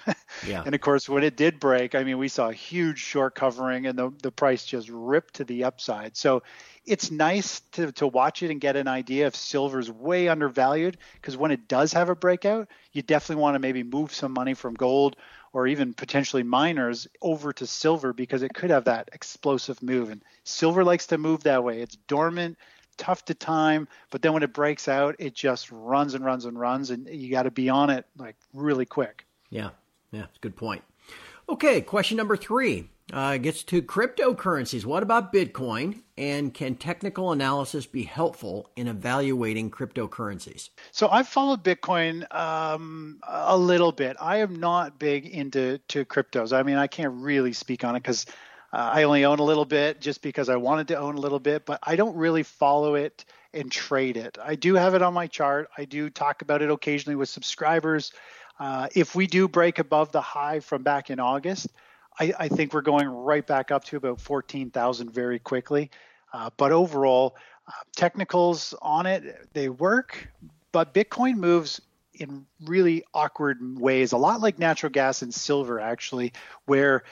yeah. 0.47 0.63
And 0.65 0.75
of 0.75 0.81
course, 0.81 1.09
when 1.09 1.25
it 1.25 1.37
did 1.37 1.61
break, 1.61 1.95
I 1.95 2.05
mean, 2.05 2.19
we 2.19 2.29
saw 2.29 2.49
a 2.49 2.55
huge 2.55 2.99
short 2.99 3.35
covering 3.35 3.87
and 3.87 3.99
the, 3.99 4.13
the 4.23 4.33
price 4.33 4.65
just 4.65 4.89
ripped 4.89 5.35
to 5.35 5.45
the 5.45 5.65
upside. 5.65 6.17
So 6.17 6.43
it's 6.85 7.11
nice 7.11 7.61
to, 7.73 7.93
to 7.93 8.07
watch 8.07 8.43
it 8.43 8.51
and 8.51 8.61
get 8.61 8.77
an 8.77 8.89
idea 8.89 9.27
if 9.27 9.37
silver's 9.37 9.91
way 9.91 10.29
undervalued 10.29 10.97
because 11.15 11.37
when 11.37 11.51
it 11.51 11.69
does 11.69 11.93
have 11.93 12.09
a 12.09 12.17
breakout, 12.17 12.69
you 12.93 13.03
definitely 13.03 13.41
want 13.41 13.55
to 13.55 13.61
maybe 13.61 13.83
move 13.83 14.13
some 14.13 14.33
money 14.33 14.55
from 14.55 14.75
gold 14.75 15.17
or 15.53 15.67
even 15.67 15.93
potentially 15.93 16.43
miners 16.43 17.07
over 17.21 17.53
to 17.53 17.67
silver 17.67 18.13
because 18.13 18.43
it 18.43 18.55
could 18.55 18.71
have 18.71 18.85
that 18.85 19.11
explosive 19.13 19.83
move. 19.83 20.11
And 20.11 20.23
silver 20.45 20.83
likes 20.83 21.09
to 21.09 21.19
move 21.19 21.43
that 21.45 21.63
way. 21.63 21.83
It's 21.83 21.97
dormant 22.09 22.57
tough 22.97 23.25
to 23.27 23.35
time, 23.35 23.89
but 24.11 24.23
then 24.23 24.33
when 24.33 24.43
it 24.43 24.53
breaks 24.53 24.89
out, 24.89 25.17
it 25.19 25.35
just 25.35 25.71
runs 25.71 26.15
and 26.15 26.25
runs 26.25 26.45
and 26.45 26.59
runs, 26.59 26.91
and 26.91 27.09
you 27.09 27.31
got 27.31 27.45
to 27.45 27.51
be 27.51 27.69
on 27.69 27.91
it 27.91 28.07
like 28.17 28.37
really 28.53 28.87
quick. 28.87 29.27
Yeah, 29.51 29.71
yeah, 30.11 30.25
it's 30.25 30.37
a 30.37 30.41
good 30.41 30.57
point. 30.57 30.83
Okay, 31.49 31.81
question 31.81 32.17
number 32.17 32.37
three 32.37 32.89
uh, 33.13 33.37
gets 33.37 33.63
to 33.65 33.83
cryptocurrencies. 33.83 34.85
What 34.85 35.03
about 35.03 35.33
Bitcoin? 35.33 36.03
And 36.17 36.55
can 36.55 36.77
technical 36.77 37.33
analysis 37.33 37.85
be 37.87 38.05
helpful 38.05 38.71
in 38.77 38.87
evaluating 38.87 39.71
cryptocurrencies? 39.71 40.71
So 40.93 41.09
I've 41.09 41.29
followed 41.29 41.65
Bitcoin 41.65 42.33
um, 42.35 43.21
a 43.27 43.57
little 43.57 43.93
bit. 43.93 44.17
I 44.21 44.39
am 44.39 44.61
not 44.61 44.99
big 44.99 45.27
into 45.27 45.79
to 45.89 46.05
cryptos. 46.05 46.57
I 46.57 46.63
mean, 46.63 46.77
I 46.77 46.87
can't 46.87 47.15
really 47.15 47.53
speak 47.53 47.85
on 47.85 47.97
it 47.97 48.03
because 48.03 48.27
uh, 48.73 48.91
I 48.95 49.03
only 49.03 49.25
own 49.25 49.39
a 49.39 49.45
little 49.45 49.65
bit 49.65 50.01
just 50.01 50.23
because 50.23 50.49
I 50.49 50.57
wanted 50.57 50.89
to 50.89 50.97
own 50.97 51.17
a 51.17 51.21
little 51.21 51.39
bit, 51.39 51.67
but 51.67 51.79
I 51.83 51.97
don't 51.97 52.17
really 52.17 52.43
follow 52.43 52.95
it 52.95 53.25
and 53.53 53.71
trade 53.71 54.17
it. 54.17 54.39
I 54.43 54.55
do 54.55 54.75
have 54.75 54.95
it 54.95 55.03
on 55.03 55.13
my 55.13 55.27
chart. 55.27 55.69
I 55.77 55.85
do 55.85 56.09
talk 56.09 56.43
about 56.43 56.63
it 56.63 56.71
occasionally 56.71 57.17
with 57.17 57.29
subscribers. 57.29 58.13
Uh, 58.59 58.89
if 58.95 59.15
we 59.15 59.27
do 59.27 59.47
break 59.47 59.79
above 59.79 60.13
the 60.13 60.23
high 60.23 60.61
from 60.61 60.83
back 60.83 61.11
in 61.11 61.21
August, 61.21 61.69
I, 62.19 62.33
I 62.39 62.49
think 62.49 62.73
we're 62.73 62.81
going 62.83 63.09
right 63.09 63.47
back 63.47 63.71
up 63.71 63.85
to 63.87 63.97
about 63.97 64.21
14,000 64.21 65.11
very 65.11 65.39
quickly. 65.39 65.91
Uh, 66.33 66.49
but 66.57 66.73
overall, 66.73 67.37
uh, 67.69 67.73
technicals 67.95 68.75
on 68.81 69.05
it, 69.07 69.49
they 69.53 69.69
work, 69.69 70.29
but 70.73 70.95
Bitcoin 70.95 71.37
moves 71.37 71.81
in 72.15 72.47
really 72.65 73.05
awkward 73.15 73.79
ways, 73.79 74.13
a 74.13 74.17
lot 74.17 74.41
like 74.41 74.59
natural 74.59 74.91
gas 74.91 75.23
and 75.23 75.33
silver, 75.33 75.81
actually, 75.81 76.33
where 76.67 77.05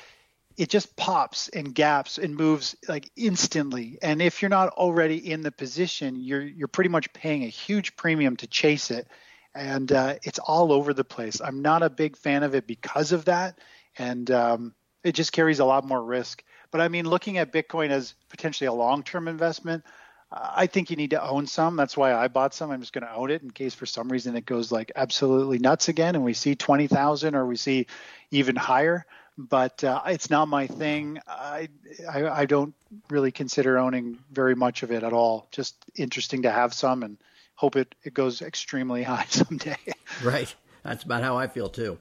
it 0.57 0.69
just 0.69 0.97
pops 0.97 1.49
and 1.49 1.75
gaps 1.75 2.19
and 2.19 2.37
moves 2.37 2.77
like 2.89 3.11
instantly. 3.17 3.99
And 4.03 4.21
if 4.21 4.43
you're 4.43 4.49
not 4.49 4.71
already 4.71 5.31
in 5.31 5.43
the 5.43 5.53
position, 5.53 6.17
you're 6.17 6.43
you're 6.43 6.69
pretty 6.69 6.91
much 6.91 7.13
paying 7.13 7.45
a 7.45 7.49
huge 7.49 7.97
premium 7.97 8.37
to 8.37 8.47
chase 8.47 8.91
it, 8.91 9.09
and 9.55 9.91
uh, 9.93 10.17
it's 10.23 10.39
all 10.39 10.73
over 10.73 10.93
the 10.93 11.05
place. 11.05 11.41
I'm 11.41 11.63
not 11.63 11.83
a 11.83 11.91
big 11.91 12.17
fan 12.17 12.43
of 12.43 12.55
it 12.55 12.67
because 12.67 13.13
of 13.13 13.27
that, 13.27 13.59
and 13.99 14.31
um, 14.31 14.75
it 15.05 15.13
just 15.13 15.33
carries 15.33 15.61
a 15.61 15.65
lot 15.65 15.87
more 15.87 16.03
risk. 16.03 16.43
But 16.71 16.81
I 16.81 16.89
mean, 16.89 17.09
looking 17.09 17.39
at 17.39 17.53
Bitcoin 17.53 17.91
as 17.91 18.15
potentially 18.29 18.69
a 18.69 18.73
long-term 18.73 19.29
investment, 19.29 19.85
I 20.33 20.67
think 20.67 20.91
you 20.91 20.97
need 20.97 21.11
to 21.11 21.23
own 21.23 21.47
some. 21.47 21.75
That's 21.75 21.97
why 21.97 22.15
I 22.15 22.29
bought 22.29 22.55
some. 22.55 22.71
I'm 22.71 22.81
just 22.81 22.93
going 22.93 23.07
to 23.07 23.13
own 23.13 23.31
it 23.31 23.43
in 23.43 23.51
case 23.51 23.75
for 23.75 23.87
some 23.87 24.09
reason 24.09 24.37
it 24.37 24.47
goes 24.47 24.71
like 24.71 24.93
absolutely 24.95 25.59
nuts 25.59 25.89
again, 25.89 26.15
and 26.15 26.25
we 26.25 26.35
see 26.35 26.55
20,000 26.55 27.35
or 27.35 27.47
we 27.47 27.57
see 27.57 27.87
even 28.31 28.55
higher. 28.55 29.07
But 29.39 29.83
uh, 29.85 30.03
it's 30.07 30.29
not 30.29 30.49
my 30.49 30.67
thing. 30.67 31.19
I, 31.27 31.69
I, 32.11 32.29
I 32.29 32.45
don't 32.45 32.75
really 33.09 33.33
consider 33.33 33.79
owning 33.79 34.19
very 34.31 34.55
much 34.55 34.83
of 34.83 34.93
it 34.93 35.03
at 35.03 35.13
all. 35.13 35.49
Just 35.51 35.77
interesting 35.97 36.43
to 36.43 36.51
have 36.51 36.75
some 36.75 37.03
and 37.03 37.17
hope 37.55 37.77
it, 37.77 37.95
it 38.03 38.15
goes 38.15 38.43
extremely 38.43 39.03
high 39.05 39.27
someday. 39.29 39.79
right. 40.23 40.55
That's 40.83 41.05
about 41.05 41.23
how 41.23 41.37
I 41.37 41.47
feel 41.47 41.69
too. 41.69 41.99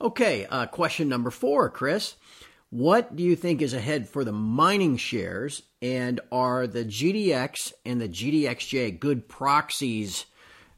Okay, 0.00 0.46
uh, 0.46 0.66
question 0.66 1.08
number 1.08 1.30
four, 1.30 1.68
Chris. 1.68 2.16
What 2.70 3.16
do 3.16 3.22
you 3.22 3.36
think 3.36 3.60
is 3.60 3.74
ahead 3.74 4.08
for 4.08 4.24
the 4.24 4.32
mining 4.32 4.96
shares, 4.96 5.62
and 5.82 6.20
are 6.30 6.66
the 6.66 6.84
GDX 6.84 7.72
and 7.84 8.00
the 8.00 8.08
GDXJ 8.08 9.00
good 9.00 9.28
proxies 9.28 10.24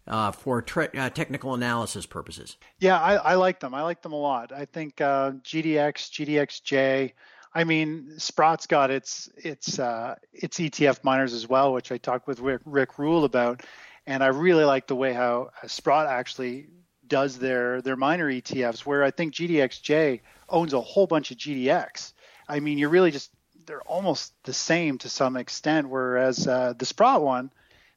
uh, 0.07 0.33
for 0.33 0.63
tre- 0.63 0.89
uh, 0.97 1.11
technical 1.11 1.55
analysis 1.55 2.07
purposes? 2.07 2.57
Yeah, 2.79 3.01
I, 3.01 3.15
I, 3.15 3.35
like 3.35 3.61
them. 3.61 3.75
I 3.75 3.83
like 3.83 4.03
them 4.03 4.13
a 4.13 4.21
lot. 4.21 4.53
I 4.53 4.65
think 4.65 5.01
uh, 5.01 5.33
GDX, 5.43 6.11
GDXJ. 6.11 7.13
I 7.55 7.65
mean, 7.65 8.15
Sprott's 8.19 8.67
got 8.67 8.91
its 8.91 9.29
its 9.37 9.79
uh, 9.79 10.15
its 10.33 10.59
ETF 10.59 11.05
miners 11.05 11.35
as 11.35 11.47
well, 11.47 11.73
which 11.73 11.93
I 11.93 11.99
talked 11.99 12.27
with 12.27 12.41
Rick, 12.41 12.63
Rick 12.65 12.99
Rule 12.99 13.25
about, 13.25 13.63
and 14.07 14.25
I 14.25 14.29
really 14.29 14.65
like 14.65 14.87
the 14.87 14.97
way 14.97 15.13
how 15.13 15.51
Sprott 15.67 16.07
actually 16.07 16.69
does 17.07 17.39
their 17.39 17.83
their 17.83 17.97
miner 17.97 18.31
ETFs, 18.31 18.81
where 18.81 19.05
I 19.05 19.11
think 19.11 19.35
GDXJ 19.35 20.21
owns 20.49 20.73
a 20.73 20.81
whole 20.81 21.07
bunch 21.07 21.31
of 21.31 21.37
GDX. 21.37 22.15
I 22.49 22.61
mean, 22.61 22.79
you're 22.79 22.89
really 22.89 23.11
just 23.11 23.31
they're 23.67 23.83
almost 23.83 24.33
the 24.45 24.53
same 24.53 24.99
to 24.99 25.09
some 25.09 25.37
extent. 25.37 25.89
Whereas 25.89 26.47
uh, 26.47 26.73
the 26.77 26.87
Sprott 26.87 27.23
one, 27.23 27.51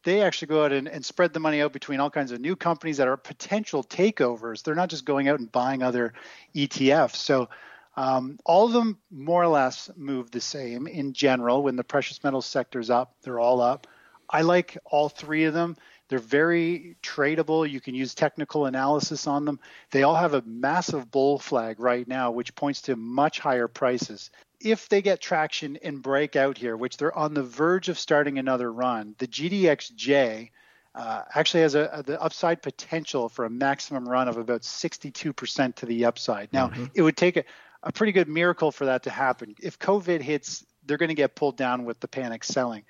they 0.05 0.21
actually 0.21 0.47
go 0.47 0.63
out 0.63 0.71
and, 0.71 0.87
and, 0.87 1.03
spread 1.03 1.33
the 1.33 1.39
money 1.39 1.61
out 1.61 1.73
between 1.73 1.99
all 1.99 2.11
kinds 2.11 2.31
of 2.31 2.39
new 2.39 2.55
companies 2.55 2.97
that 2.97 3.07
are 3.07 3.17
potential 3.17 3.83
takeovers. 3.83 4.63
They're 4.63 4.75
not 4.75 4.89
just 4.89 5.03
going 5.03 5.27
out 5.27 5.39
and 5.39 5.51
buying 5.51 5.83
other 5.83 6.13
ETFs. 6.55 7.15
So 7.15 7.49
um, 7.97 8.37
all 8.45 8.67
of 8.67 8.73
them 8.73 8.99
more 9.09 9.43
or 9.43 9.47
less 9.47 9.89
move 9.97 10.29
the 10.31 10.39
same 10.39 10.87
in 10.87 11.13
general. 11.13 11.63
When 11.63 11.75
the 11.75 11.83
precious 11.83 12.23
metals 12.23 12.45
sector's 12.45 12.89
up, 12.89 13.15
they're 13.23 13.39
all 13.39 13.61
up. 13.61 13.87
I 14.29 14.43
like 14.43 14.77
all 14.85 15.09
three 15.09 15.45
of 15.45 15.53
them. 15.53 15.75
They're 16.07 16.19
very 16.19 16.97
tradable. 17.01 17.69
You 17.69 17.81
can 17.81 17.95
use 17.95 18.13
technical 18.13 18.67
analysis 18.67 19.25
on 19.25 19.45
them. 19.45 19.59
They 19.89 20.03
all 20.03 20.15
have 20.15 20.35
a 20.35 20.43
massive 20.45 21.09
bull 21.09 21.39
flag 21.39 21.79
right 21.79 22.07
now, 22.07 22.29
which 22.31 22.53
points 22.53 22.83
to 22.83 22.95
much 22.95 23.39
higher 23.39 23.67
prices. 23.67 24.29
If 24.59 24.89
they 24.89 25.01
get 25.01 25.21
traction 25.21 25.77
and 25.83 26.01
break 26.01 26.35
out 26.35 26.57
here, 26.57 26.75
which 26.77 26.97
they're 26.97 27.15
on 27.17 27.33
the 27.33 27.43
verge 27.43 27.89
of 27.89 27.99
starting 27.99 28.39
another 28.39 28.71
run, 28.71 29.15
the 29.17 29.27
GDXJ 29.27 30.49
uh, 30.95 31.21
actually 31.33 31.61
has 31.61 31.75
a, 31.75 31.89
a, 31.91 32.03
the 32.03 32.21
upside 32.21 32.61
potential 32.61 33.27
for 33.27 33.45
a 33.45 33.49
maximum 33.49 34.07
run 34.07 34.27
of 34.27 34.37
about 34.37 34.61
62% 34.61 35.75
to 35.75 35.85
the 35.85 36.05
upside. 36.05 36.51
Now, 36.53 36.69
mm-hmm. 36.69 36.85
it 36.93 37.01
would 37.01 37.17
take 37.17 37.37
a, 37.37 37.43
a 37.83 37.91
pretty 37.91 38.13
good 38.13 38.29
miracle 38.29 38.71
for 38.71 38.85
that 38.85 39.03
to 39.03 39.09
happen. 39.09 39.55
If 39.61 39.77
COVID 39.77 40.21
hits, 40.21 40.65
they're 40.85 40.97
going 40.97 41.09
to 41.09 41.15
get 41.15 41.35
pulled 41.35 41.57
down 41.57 41.83
with 41.85 41.99
the 41.99 42.07
panic 42.07 42.43
selling. 42.43 42.83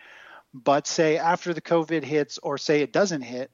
But 0.53 0.87
say 0.87 1.17
after 1.17 1.53
the 1.53 1.61
COVID 1.61 2.03
hits, 2.03 2.37
or 2.37 2.57
say 2.57 2.81
it 2.81 2.93
doesn't 2.93 3.23
hit, 3.23 3.51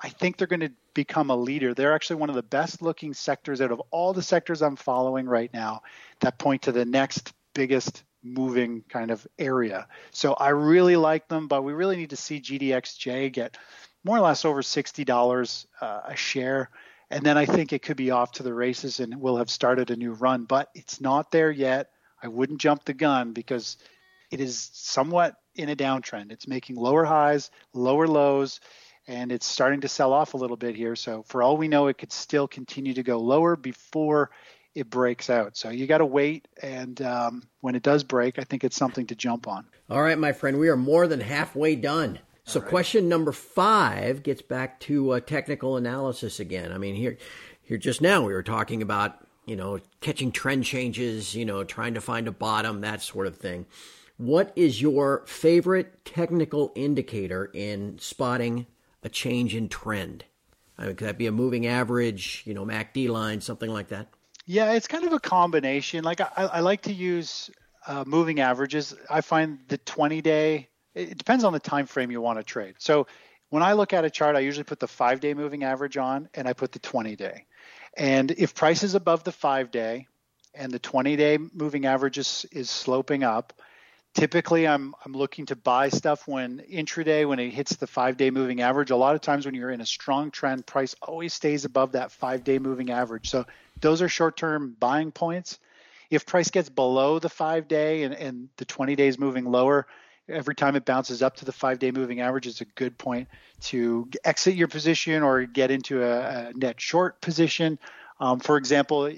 I 0.00 0.10
think 0.10 0.36
they're 0.36 0.46
going 0.46 0.60
to 0.60 0.72
become 0.94 1.30
a 1.30 1.36
leader. 1.36 1.74
They're 1.74 1.94
actually 1.94 2.16
one 2.16 2.28
of 2.28 2.36
the 2.36 2.42
best 2.42 2.82
looking 2.82 3.14
sectors 3.14 3.60
out 3.60 3.72
of 3.72 3.80
all 3.90 4.12
the 4.12 4.22
sectors 4.22 4.62
I'm 4.62 4.76
following 4.76 5.26
right 5.26 5.52
now 5.52 5.82
that 6.20 6.38
point 6.38 6.62
to 6.62 6.72
the 6.72 6.84
next 6.84 7.32
biggest 7.58 8.04
moving 8.22 8.84
kind 8.88 9.10
of 9.10 9.26
area. 9.36 9.88
So 10.12 10.34
I 10.34 10.50
really 10.50 10.94
like 10.94 11.26
them, 11.26 11.48
but 11.48 11.64
we 11.64 11.72
really 11.72 11.96
need 11.96 12.10
to 12.10 12.16
see 12.16 12.40
GDXJ 12.40 13.32
get 13.32 13.58
more 14.04 14.16
or 14.16 14.20
less 14.20 14.44
over 14.44 14.62
$60 14.62 15.66
uh, 15.80 16.00
a 16.06 16.14
share. 16.14 16.70
And 17.10 17.24
then 17.24 17.36
I 17.36 17.46
think 17.46 17.72
it 17.72 17.82
could 17.82 17.96
be 17.96 18.12
off 18.12 18.30
to 18.32 18.44
the 18.44 18.54
races 18.54 19.00
and 19.00 19.20
we'll 19.20 19.38
have 19.38 19.50
started 19.50 19.90
a 19.90 19.96
new 19.96 20.12
run, 20.12 20.44
but 20.44 20.68
it's 20.72 21.00
not 21.00 21.32
there 21.32 21.50
yet. 21.50 21.90
I 22.22 22.28
wouldn't 22.28 22.60
jump 22.60 22.84
the 22.84 22.94
gun 22.94 23.32
because 23.32 23.76
it 24.30 24.40
is 24.40 24.70
somewhat 24.72 25.34
in 25.56 25.68
a 25.68 25.74
downtrend. 25.74 26.30
It's 26.30 26.46
making 26.46 26.76
lower 26.76 27.04
highs, 27.04 27.50
lower 27.74 28.06
lows, 28.06 28.60
and 29.08 29.32
it's 29.32 29.46
starting 29.46 29.80
to 29.80 29.88
sell 29.88 30.12
off 30.12 30.34
a 30.34 30.36
little 30.36 30.56
bit 30.56 30.76
here. 30.76 30.94
So 30.94 31.24
for 31.24 31.42
all 31.42 31.56
we 31.56 31.66
know, 31.66 31.88
it 31.88 31.98
could 31.98 32.12
still 32.12 32.46
continue 32.46 32.94
to 32.94 33.02
go 33.02 33.18
lower 33.18 33.56
before 33.56 34.30
it 34.78 34.90
breaks 34.90 35.28
out. 35.28 35.56
So 35.56 35.70
you 35.70 35.86
got 35.86 35.98
to 35.98 36.06
wait, 36.06 36.46
and 36.62 37.00
um, 37.02 37.42
when 37.60 37.74
it 37.74 37.82
does 37.82 38.04
break, 38.04 38.38
I 38.38 38.44
think 38.44 38.62
it's 38.64 38.76
something 38.76 39.06
to 39.08 39.14
jump 39.14 39.48
on. 39.48 39.66
All 39.90 40.00
right, 40.00 40.18
my 40.18 40.32
friend, 40.32 40.58
we 40.58 40.68
are 40.68 40.76
more 40.76 41.06
than 41.08 41.20
halfway 41.20 41.74
done. 41.74 42.20
So 42.44 42.60
right. 42.60 42.68
question 42.68 43.08
number 43.08 43.32
five 43.32 44.22
gets 44.22 44.40
back 44.40 44.80
to 44.80 45.10
uh, 45.10 45.20
technical 45.20 45.76
analysis 45.76 46.40
again. 46.40 46.72
I 46.72 46.78
mean, 46.78 46.94
here, 46.94 47.18
here 47.60 47.76
just 47.76 48.00
now 48.00 48.24
we 48.24 48.32
were 48.32 48.42
talking 48.42 48.80
about 48.80 49.18
you 49.46 49.56
know 49.56 49.80
catching 50.00 50.30
trend 50.30 50.64
changes, 50.64 51.34
you 51.34 51.44
know, 51.44 51.64
trying 51.64 51.94
to 51.94 52.00
find 52.00 52.28
a 52.28 52.32
bottom, 52.32 52.80
that 52.82 53.02
sort 53.02 53.26
of 53.26 53.36
thing. 53.36 53.66
What 54.16 54.52
is 54.56 54.80
your 54.80 55.24
favorite 55.26 56.04
technical 56.04 56.72
indicator 56.74 57.50
in 57.52 57.98
spotting 57.98 58.66
a 59.02 59.08
change 59.08 59.54
in 59.54 59.68
trend? 59.68 60.24
I 60.78 60.86
mean, 60.86 60.96
could 60.96 61.08
that 61.08 61.18
be 61.18 61.26
a 61.26 61.32
moving 61.32 61.66
average, 61.66 62.42
you 62.46 62.54
know, 62.54 62.64
MACD 62.64 63.08
line, 63.08 63.40
something 63.40 63.70
like 63.70 63.88
that? 63.88 64.08
Yeah, 64.50 64.72
it's 64.72 64.88
kind 64.88 65.04
of 65.04 65.12
a 65.12 65.20
combination. 65.20 66.04
Like 66.04 66.22
I, 66.22 66.30
I 66.36 66.60
like 66.60 66.80
to 66.82 66.92
use 66.92 67.50
uh, 67.86 68.04
moving 68.06 68.40
averages. 68.40 68.94
I 69.10 69.20
find 69.20 69.58
the 69.68 69.76
20 69.76 70.22
day. 70.22 70.70
It 70.94 71.18
depends 71.18 71.44
on 71.44 71.52
the 71.52 71.60
time 71.60 71.84
frame 71.84 72.10
you 72.10 72.22
want 72.22 72.38
to 72.38 72.42
trade. 72.42 72.76
So 72.78 73.06
when 73.50 73.62
I 73.62 73.74
look 73.74 73.92
at 73.92 74.06
a 74.06 74.10
chart, 74.10 74.36
I 74.36 74.40
usually 74.40 74.64
put 74.64 74.80
the 74.80 74.88
five 74.88 75.20
day 75.20 75.34
moving 75.34 75.64
average 75.64 75.98
on, 75.98 76.30
and 76.32 76.48
I 76.48 76.54
put 76.54 76.72
the 76.72 76.78
20 76.78 77.14
day. 77.14 77.44
And 77.94 78.30
if 78.30 78.54
price 78.54 78.82
is 78.82 78.94
above 78.94 79.22
the 79.22 79.32
five 79.32 79.70
day, 79.70 80.06
and 80.54 80.72
the 80.72 80.78
20 80.78 81.14
day 81.16 81.36
moving 81.52 81.84
average 81.84 82.16
is, 82.16 82.46
is 82.50 82.70
sloping 82.70 83.24
up, 83.24 83.52
typically 84.14 84.66
I'm 84.66 84.94
I'm 85.04 85.12
looking 85.12 85.46
to 85.46 85.56
buy 85.56 85.88
stuff 85.88 86.26
when 86.26 86.60
intraday 86.70 87.28
when 87.28 87.38
it 87.38 87.50
hits 87.50 87.76
the 87.76 87.86
5-day 87.86 88.30
moving 88.30 88.60
average. 88.60 88.90
A 88.90 88.96
lot 88.96 89.14
of 89.14 89.20
times 89.20 89.46
when 89.46 89.54
you're 89.54 89.70
in 89.70 89.80
a 89.80 89.86
strong 89.86 90.30
trend, 90.30 90.66
price 90.66 90.94
always 91.02 91.34
stays 91.34 91.64
above 91.64 91.92
that 91.92 92.10
5-day 92.10 92.58
moving 92.58 92.90
average. 92.90 93.30
So 93.30 93.46
those 93.80 94.02
are 94.02 94.08
short-term 94.08 94.76
buying 94.78 95.12
points. 95.12 95.58
If 96.10 96.26
price 96.26 96.50
gets 96.50 96.68
below 96.68 97.18
the 97.18 97.28
5-day 97.28 98.02
and, 98.02 98.14
and 98.14 98.48
the 98.56 98.64
20 98.64 98.96
days 98.96 99.18
moving 99.18 99.44
lower, 99.44 99.86
every 100.28 100.54
time 100.54 100.74
it 100.76 100.84
bounces 100.84 101.22
up 101.22 101.36
to 101.36 101.44
the 101.44 101.52
5-day 101.52 101.90
moving 101.90 102.20
average 102.20 102.46
is 102.46 102.60
a 102.60 102.64
good 102.64 102.96
point 102.98 103.28
to 103.60 104.08
exit 104.24 104.54
your 104.54 104.68
position 104.68 105.22
or 105.22 105.44
get 105.44 105.70
into 105.70 106.02
a, 106.02 106.48
a 106.48 106.52
net 106.54 106.80
short 106.80 107.20
position. 107.20 107.78
Um, 108.20 108.40
for 108.40 108.56
example, 108.56 109.12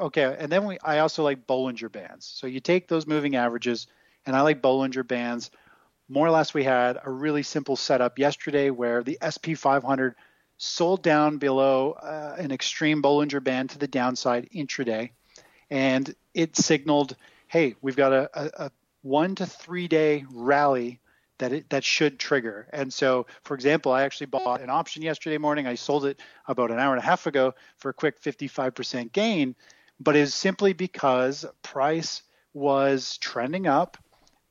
okay, 0.00 0.36
and 0.38 0.50
then 0.50 0.64
we, 0.64 0.78
I 0.82 0.98
also 0.98 1.22
like 1.22 1.46
Bollinger 1.46 1.90
Bands. 1.90 2.26
So 2.26 2.46
you 2.46 2.60
take 2.60 2.88
those 2.88 3.06
moving 3.06 3.36
averages, 3.36 3.86
and 4.26 4.34
I 4.34 4.40
like 4.42 4.62
Bollinger 4.62 5.06
Bands. 5.06 5.50
More 6.08 6.26
or 6.26 6.30
less, 6.30 6.52
we 6.52 6.64
had 6.64 6.98
a 7.04 7.10
really 7.10 7.44
simple 7.44 7.76
setup 7.76 8.18
yesterday 8.18 8.70
where 8.70 9.02
the 9.04 9.18
SP 9.22 9.54
500 9.56 10.16
sold 10.56 11.02
down 11.02 11.38
below 11.38 11.92
uh, 11.92 12.34
an 12.38 12.50
extreme 12.50 13.00
Bollinger 13.00 13.42
Band 13.42 13.70
to 13.70 13.78
the 13.78 13.88
downside 13.88 14.50
intraday, 14.54 15.10
and 15.70 16.14
it 16.34 16.56
signaled, 16.56 17.16
hey, 17.46 17.76
we've 17.80 17.96
got 17.96 18.12
a, 18.12 18.30
a, 18.34 18.64
a 18.66 18.70
one 19.02 19.34
to 19.36 19.46
three 19.46 19.88
day 19.88 20.24
rally 20.30 20.99
that 21.40 21.52
it, 21.52 21.70
that 21.70 21.82
should 21.82 22.18
trigger. 22.18 22.68
And 22.72 22.92
so, 22.92 23.26
for 23.42 23.54
example, 23.54 23.92
I 23.92 24.02
actually 24.02 24.26
bought 24.26 24.60
an 24.60 24.70
option 24.70 25.02
yesterday 25.02 25.38
morning. 25.38 25.66
I 25.66 25.74
sold 25.74 26.04
it 26.04 26.20
about 26.46 26.70
an 26.70 26.78
hour 26.78 26.94
and 26.94 27.02
a 27.02 27.06
half 27.06 27.26
ago 27.26 27.54
for 27.78 27.88
a 27.88 27.94
quick 27.94 28.22
55% 28.22 29.12
gain, 29.12 29.56
but 29.98 30.16
it 30.16 30.20
is 30.20 30.34
simply 30.34 30.72
because 30.72 31.44
price 31.62 32.22
was 32.54 33.18
trending 33.18 33.66
up. 33.66 33.96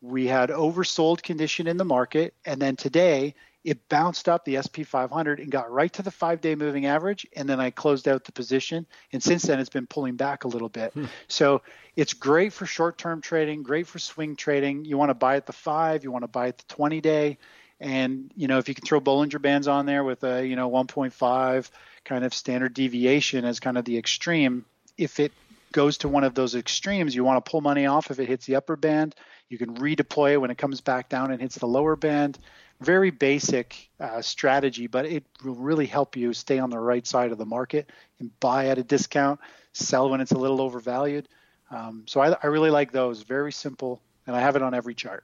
We 0.01 0.27
had 0.27 0.49
oversold 0.49 1.21
condition 1.21 1.67
in 1.67 1.77
the 1.77 1.85
market, 1.85 2.33
and 2.45 2.61
then 2.61 2.75
today 2.75 3.35
it 3.63 3.89
bounced 3.89 4.29
up 4.29 4.45
the 4.45 4.61
SP 4.63 4.83
500 4.85 5.39
and 5.39 5.51
got 5.51 5.69
right 5.71 5.91
to 5.93 6.01
the 6.01 6.11
five 6.11 6.39
day 6.39 6.55
moving 6.55 6.85
average. 6.85 7.27
And 7.35 7.47
then 7.47 7.59
I 7.59 7.71
closed 7.71 8.07
out 8.07 8.23
the 8.23 8.31
position. 8.31 8.85
And 9.11 9.21
since 9.21 9.43
then, 9.43 9.59
it's 9.59 9.69
been 9.69 9.87
pulling 9.87 10.15
back 10.15 10.45
a 10.45 10.47
little 10.47 10.69
bit. 10.69 10.93
Hmm. 10.93 11.05
So 11.27 11.61
it's 11.95 12.13
great 12.13 12.53
for 12.53 12.65
short 12.65 12.97
term 12.97 13.21
trading, 13.21 13.63
great 13.63 13.87
for 13.87 13.99
swing 13.99 14.35
trading. 14.35 14.85
You 14.85 14.97
want 14.97 15.09
to 15.09 15.15
buy 15.15 15.35
at 15.35 15.45
the 15.45 15.53
five, 15.53 16.03
you 16.03 16.11
want 16.11 16.23
to 16.23 16.29
buy 16.29 16.47
at 16.47 16.57
the 16.57 16.73
20 16.73 17.01
day. 17.01 17.37
And, 17.81 18.31
you 18.35 18.47
know, 18.47 18.57
if 18.57 18.67
you 18.67 18.75
can 18.75 18.85
throw 18.85 18.99
Bollinger 18.99 19.41
Bands 19.41 19.67
on 19.67 19.85
there 19.85 20.03
with 20.03 20.23
a, 20.23 20.45
you 20.45 20.55
know, 20.55 20.69
1.5 20.69 21.69
kind 22.05 22.25
of 22.25 22.33
standard 22.33 22.73
deviation 22.73 23.45
as 23.45 23.59
kind 23.59 23.77
of 23.77 23.85
the 23.85 23.97
extreme, 23.97 24.65
if 24.97 25.19
it 25.19 25.31
goes 25.71 25.99
to 25.99 26.09
one 26.09 26.23
of 26.23 26.33
those 26.33 26.55
extremes, 26.55 27.15
you 27.15 27.23
want 27.23 27.43
to 27.43 27.49
pull 27.49 27.61
money 27.61 27.85
off 27.85 28.11
if 28.11 28.19
it 28.19 28.27
hits 28.27 28.45
the 28.45 28.55
upper 28.55 28.75
band. 28.75 29.15
You 29.47 29.57
can 29.57 29.75
redeploy 29.75 30.33
it 30.33 30.37
when 30.37 30.51
it 30.51 30.57
comes 30.57 30.81
back 30.81 31.09
down 31.09 31.31
and 31.31 31.41
hits 31.41 31.55
the 31.55 31.67
lower 31.67 31.95
band 31.95 32.37
very 32.81 33.11
basic 33.11 33.89
uh, 33.99 34.21
strategy, 34.21 34.87
but 34.87 35.05
it 35.05 35.25
will 35.43 35.55
really 35.55 35.85
help 35.85 36.15
you 36.15 36.33
stay 36.33 36.59
on 36.59 36.69
the 36.69 36.79
right 36.79 37.05
side 37.05 37.31
of 37.31 37.37
the 37.37 37.45
market 37.45 37.89
and 38.19 38.37
buy 38.39 38.67
at 38.67 38.77
a 38.77 38.83
discount, 38.83 39.39
sell 39.73 40.09
when 40.09 40.21
it's 40.21 40.31
a 40.31 40.37
little 40.37 40.61
overvalued. 40.61 41.27
Um, 41.71 42.03
so 42.07 42.21
I, 42.21 42.35
I, 42.41 42.47
really 42.47 42.71
like 42.71 42.91
those. 42.91 43.21
Very 43.21 43.51
simple, 43.51 44.01
and 44.25 44.35
I 44.35 44.39
have 44.39 44.55
it 44.55 44.61
on 44.63 44.73
every 44.73 44.95
chart. 44.95 45.23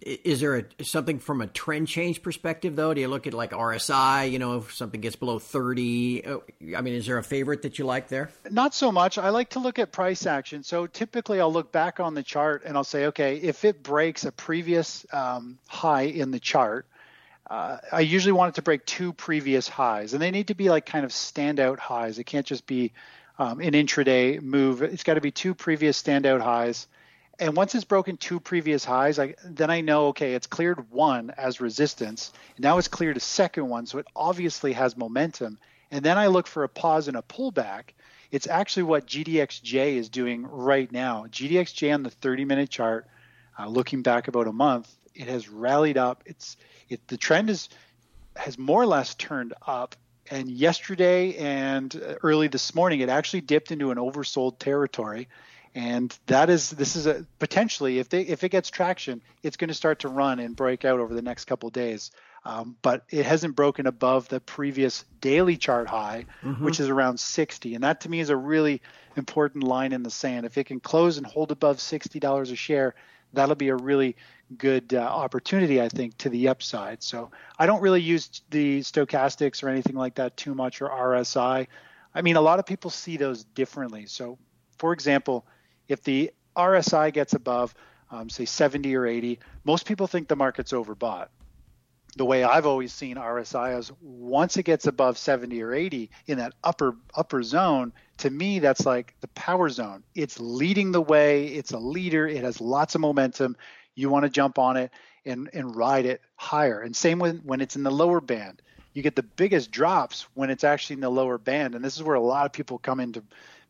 Is 0.00 0.40
there 0.40 0.56
a, 0.56 0.84
something 0.84 1.18
from 1.18 1.40
a 1.40 1.46
trend 1.46 1.88
change 1.88 2.22
perspective, 2.22 2.76
though? 2.76 2.94
Do 2.94 3.00
you 3.00 3.08
look 3.08 3.26
at 3.26 3.34
like 3.34 3.50
RSI? 3.50 4.30
You 4.30 4.38
know, 4.38 4.58
if 4.58 4.72
something 4.72 5.00
gets 5.00 5.16
below 5.16 5.38
30, 5.38 6.24
uh, 6.24 6.38
I 6.76 6.80
mean, 6.80 6.94
is 6.94 7.06
there 7.06 7.18
a 7.18 7.22
favorite 7.22 7.62
that 7.62 7.78
you 7.78 7.84
like 7.84 8.08
there? 8.08 8.30
Not 8.50 8.74
so 8.74 8.92
much. 8.92 9.18
I 9.18 9.30
like 9.30 9.50
to 9.50 9.58
look 9.58 9.78
at 9.78 9.90
price 9.90 10.24
action. 10.24 10.62
So 10.62 10.86
typically 10.86 11.40
I'll 11.40 11.52
look 11.52 11.72
back 11.72 12.00
on 12.00 12.14
the 12.14 12.22
chart 12.22 12.62
and 12.64 12.76
I'll 12.76 12.84
say, 12.84 13.06
okay, 13.06 13.36
if 13.36 13.64
it 13.64 13.82
breaks 13.82 14.24
a 14.24 14.30
previous 14.30 15.04
um, 15.12 15.58
high 15.66 16.02
in 16.02 16.30
the 16.30 16.40
chart, 16.40 16.86
uh, 17.50 17.78
I 17.90 18.00
usually 18.00 18.32
want 18.32 18.50
it 18.50 18.54
to 18.56 18.62
break 18.62 18.84
two 18.84 19.12
previous 19.12 19.68
highs, 19.68 20.12
and 20.12 20.20
they 20.20 20.30
need 20.30 20.48
to 20.48 20.54
be 20.54 20.68
like 20.68 20.84
kind 20.84 21.04
of 21.04 21.12
standout 21.12 21.78
highs. 21.78 22.18
It 22.18 22.24
can't 22.24 22.44
just 22.44 22.66
be 22.66 22.92
um, 23.38 23.60
an 23.60 23.72
intraday 23.72 24.40
move. 24.42 24.82
It's 24.82 25.02
got 25.02 25.14
to 25.14 25.22
be 25.22 25.30
two 25.30 25.54
previous 25.54 26.00
standout 26.00 26.42
highs 26.42 26.86
and 27.38 27.56
once 27.56 27.74
it's 27.74 27.84
broken 27.84 28.16
two 28.16 28.40
previous 28.40 28.84
highs, 28.84 29.18
I, 29.18 29.34
then 29.44 29.70
I 29.70 29.80
know 29.80 30.08
okay, 30.08 30.34
it's 30.34 30.46
cleared 30.46 30.90
one 30.90 31.32
as 31.36 31.60
resistance, 31.60 32.32
now 32.58 32.78
it's 32.78 32.88
cleared 32.88 33.16
a 33.16 33.20
second 33.20 33.68
one, 33.68 33.86
so 33.86 33.98
it 33.98 34.06
obviously 34.16 34.72
has 34.72 34.96
momentum. 34.96 35.58
And 35.90 36.04
then 36.04 36.18
I 36.18 36.26
look 36.26 36.46
for 36.46 36.64
a 36.64 36.68
pause 36.68 37.08
and 37.08 37.16
a 37.16 37.22
pullback. 37.22 37.94
It's 38.30 38.46
actually 38.46 38.82
what 38.82 39.06
GDXJ 39.06 39.96
is 39.96 40.08
doing 40.10 40.46
right 40.46 40.90
now. 40.92 41.24
GDXJ 41.30 41.94
on 41.94 42.02
the 42.02 42.10
30-minute 42.10 42.68
chart, 42.68 43.06
uh, 43.58 43.66
looking 43.66 44.02
back 44.02 44.28
about 44.28 44.46
a 44.46 44.52
month, 44.52 44.94
it 45.14 45.28
has 45.28 45.48
rallied 45.48 45.96
up. 45.96 46.22
It's 46.26 46.56
it 46.88 47.06
the 47.08 47.16
trend 47.16 47.50
is 47.50 47.68
has 48.36 48.58
more 48.58 48.82
or 48.82 48.86
less 48.86 49.14
turned 49.14 49.54
up. 49.66 49.96
And 50.30 50.50
yesterday 50.50 51.36
and 51.36 52.18
early 52.22 52.48
this 52.48 52.74
morning, 52.74 53.00
it 53.00 53.08
actually 53.08 53.40
dipped 53.40 53.72
into 53.72 53.90
an 53.90 53.96
oversold 53.96 54.58
territory 54.58 55.28
and 55.78 56.18
that 56.26 56.50
is 56.50 56.70
this 56.70 56.96
is 56.96 57.06
a 57.06 57.24
potentially 57.38 58.00
if 58.00 58.08
they 58.08 58.22
if 58.22 58.42
it 58.42 58.48
gets 58.48 58.68
traction 58.68 59.22
it's 59.44 59.56
going 59.56 59.68
to 59.68 59.74
start 59.74 60.00
to 60.00 60.08
run 60.08 60.40
and 60.40 60.56
break 60.56 60.84
out 60.84 60.98
over 60.98 61.14
the 61.14 61.22
next 61.22 61.44
couple 61.44 61.70
days. 61.70 62.10
Um, 62.44 62.76
but 62.82 63.04
it 63.10 63.26
hasn't 63.26 63.56
broken 63.56 63.86
above 63.86 64.28
the 64.28 64.40
previous 64.40 65.04
daily 65.20 65.56
chart 65.56 65.88
high 65.88 66.26
mm-hmm. 66.42 66.64
which 66.64 66.80
is 66.80 66.88
around 66.88 67.20
60 67.20 67.76
and 67.76 67.84
that 67.84 68.00
to 68.00 68.08
me 68.08 68.18
is 68.18 68.30
a 68.30 68.36
really 68.36 68.82
important 69.16 69.62
line 69.62 69.92
in 69.92 70.02
the 70.02 70.10
sand. 70.10 70.46
If 70.46 70.58
it 70.58 70.64
can 70.64 70.80
close 70.80 71.16
and 71.16 71.26
hold 71.26 71.52
above 71.52 71.76
$60 71.76 72.52
a 72.52 72.56
share 72.56 72.96
that'll 73.32 73.54
be 73.54 73.68
a 73.68 73.76
really 73.76 74.16
good 74.56 74.94
uh, 74.94 74.98
opportunity 74.98 75.80
i 75.80 75.88
think 75.88 76.18
to 76.18 76.28
the 76.28 76.48
upside. 76.48 77.04
So 77.04 77.30
i 77.56 77.66
don't 77.66 77.82
really 77.82 78.02
use 78.02 78.42
the 78.50 78.80
stochastics 78.80 79.62
or 79.62 79.68
anything 79.68 79.94
like 79.94 80.16
that 80.16 80.36
too 80.36 80.56
much 80.56 80.82
or 80.82 80.88
rsi 80.88 81.68
i 82.14 82.22
mean 82.22 82.34
a 82.34 82.40
lot 82.40 82.58
of 82.58 82.66
people 82.66 82.90
see 82.90 83.16
those 83.16 83.44
differently. 83.44 84.06
So 84.06 84.38
for 84.78 84.92
example 84.92 85.44
if 85.88 86.02
the 86.02 86.32
RSI 86.56 87.12
gets 87.12 87.34
above, 87.34 87.74
um, 88.10 88.28
say 88.28 88.44
70 88.44 88.94
or 88.94 89.06
80, 89.06 89.38
most 89.64 89.86
people 89.86 90.06
think 90.06 90.28
the 90.28 90.36
market's 90.36 90.72
overbought. 90.72 91.28
The 92.16 92.24
way 92.24 92.42
I've 92.42 92.66
always 92.66 92.92
seen 92.92 93.16
RSI 93.16 93.78
is 93.78 93.92
once 94.00 94.56
it 94.56 94.64
gets 94.64 94.86
above 94.86 95.18
70 95.18 95.62
or 95.62 95.72
80 95.72 96.10
in 96.26 96.38
that 96.38 96.54
upper 96.64 96.96
upper 97.14 97.42
zone, 97.42 97.92
to 98.18 98.30
me 98.30 98.58
that's 98.58 98.84
like 98.84 99.14
the 99.20 99.28
power 99.28 99.68
zone. 99.68 100.02
It's 100.14 100.40
leading 100.40 100.90
the 100.90 101.02
way. 101.02 101.46
It's 101.46 101.72
a 101.72 101.78
leader. 101.78 102.26
It 102.26 102.42
has 102.42 102.60
lots 102.60 102.94
of 102.94 103.02
momentum. 103.02 103.56
You 103.94 104.08
want 104.08 104.24
to 104.24 104.30
jump 104.30 104.58
on 104.58 104.76
it 104.76 104.90
and 105.24 105.50
and 105.52 105.76
ride 105.76 106.06
it 106.06 106.22
higher. 106.34 106.80
And 106.80 106.96
same 106.96 107.18
when 107.18 107.38
when 107.38 107.60
it's 107.60 107.76
in 107.76 107.82
the 107.82 107.90
lower 107.90 108.20
band. 108.20 108.62
You 108.94 109.02
get 109.02 109.14
the 109.14 109.22
biggest 109.22 109.70
drops 109.70 110.26
when 110.34 110.50
it's 110.50 110.64
actually 110.64 110.94
in 110.94 111.00
the 111.00 111.10
lower 111.10 111.38
band. 111.38 111.76
And 111.76 111.84
this 111.84 111.94
is 111.94 112.02
where 112.02 112.16
a 112.16 112.20
lot 112.20 112.46
of 112.46 112.52
people 112.52 112.78
come 112.78 112.98
into 112.98 113.22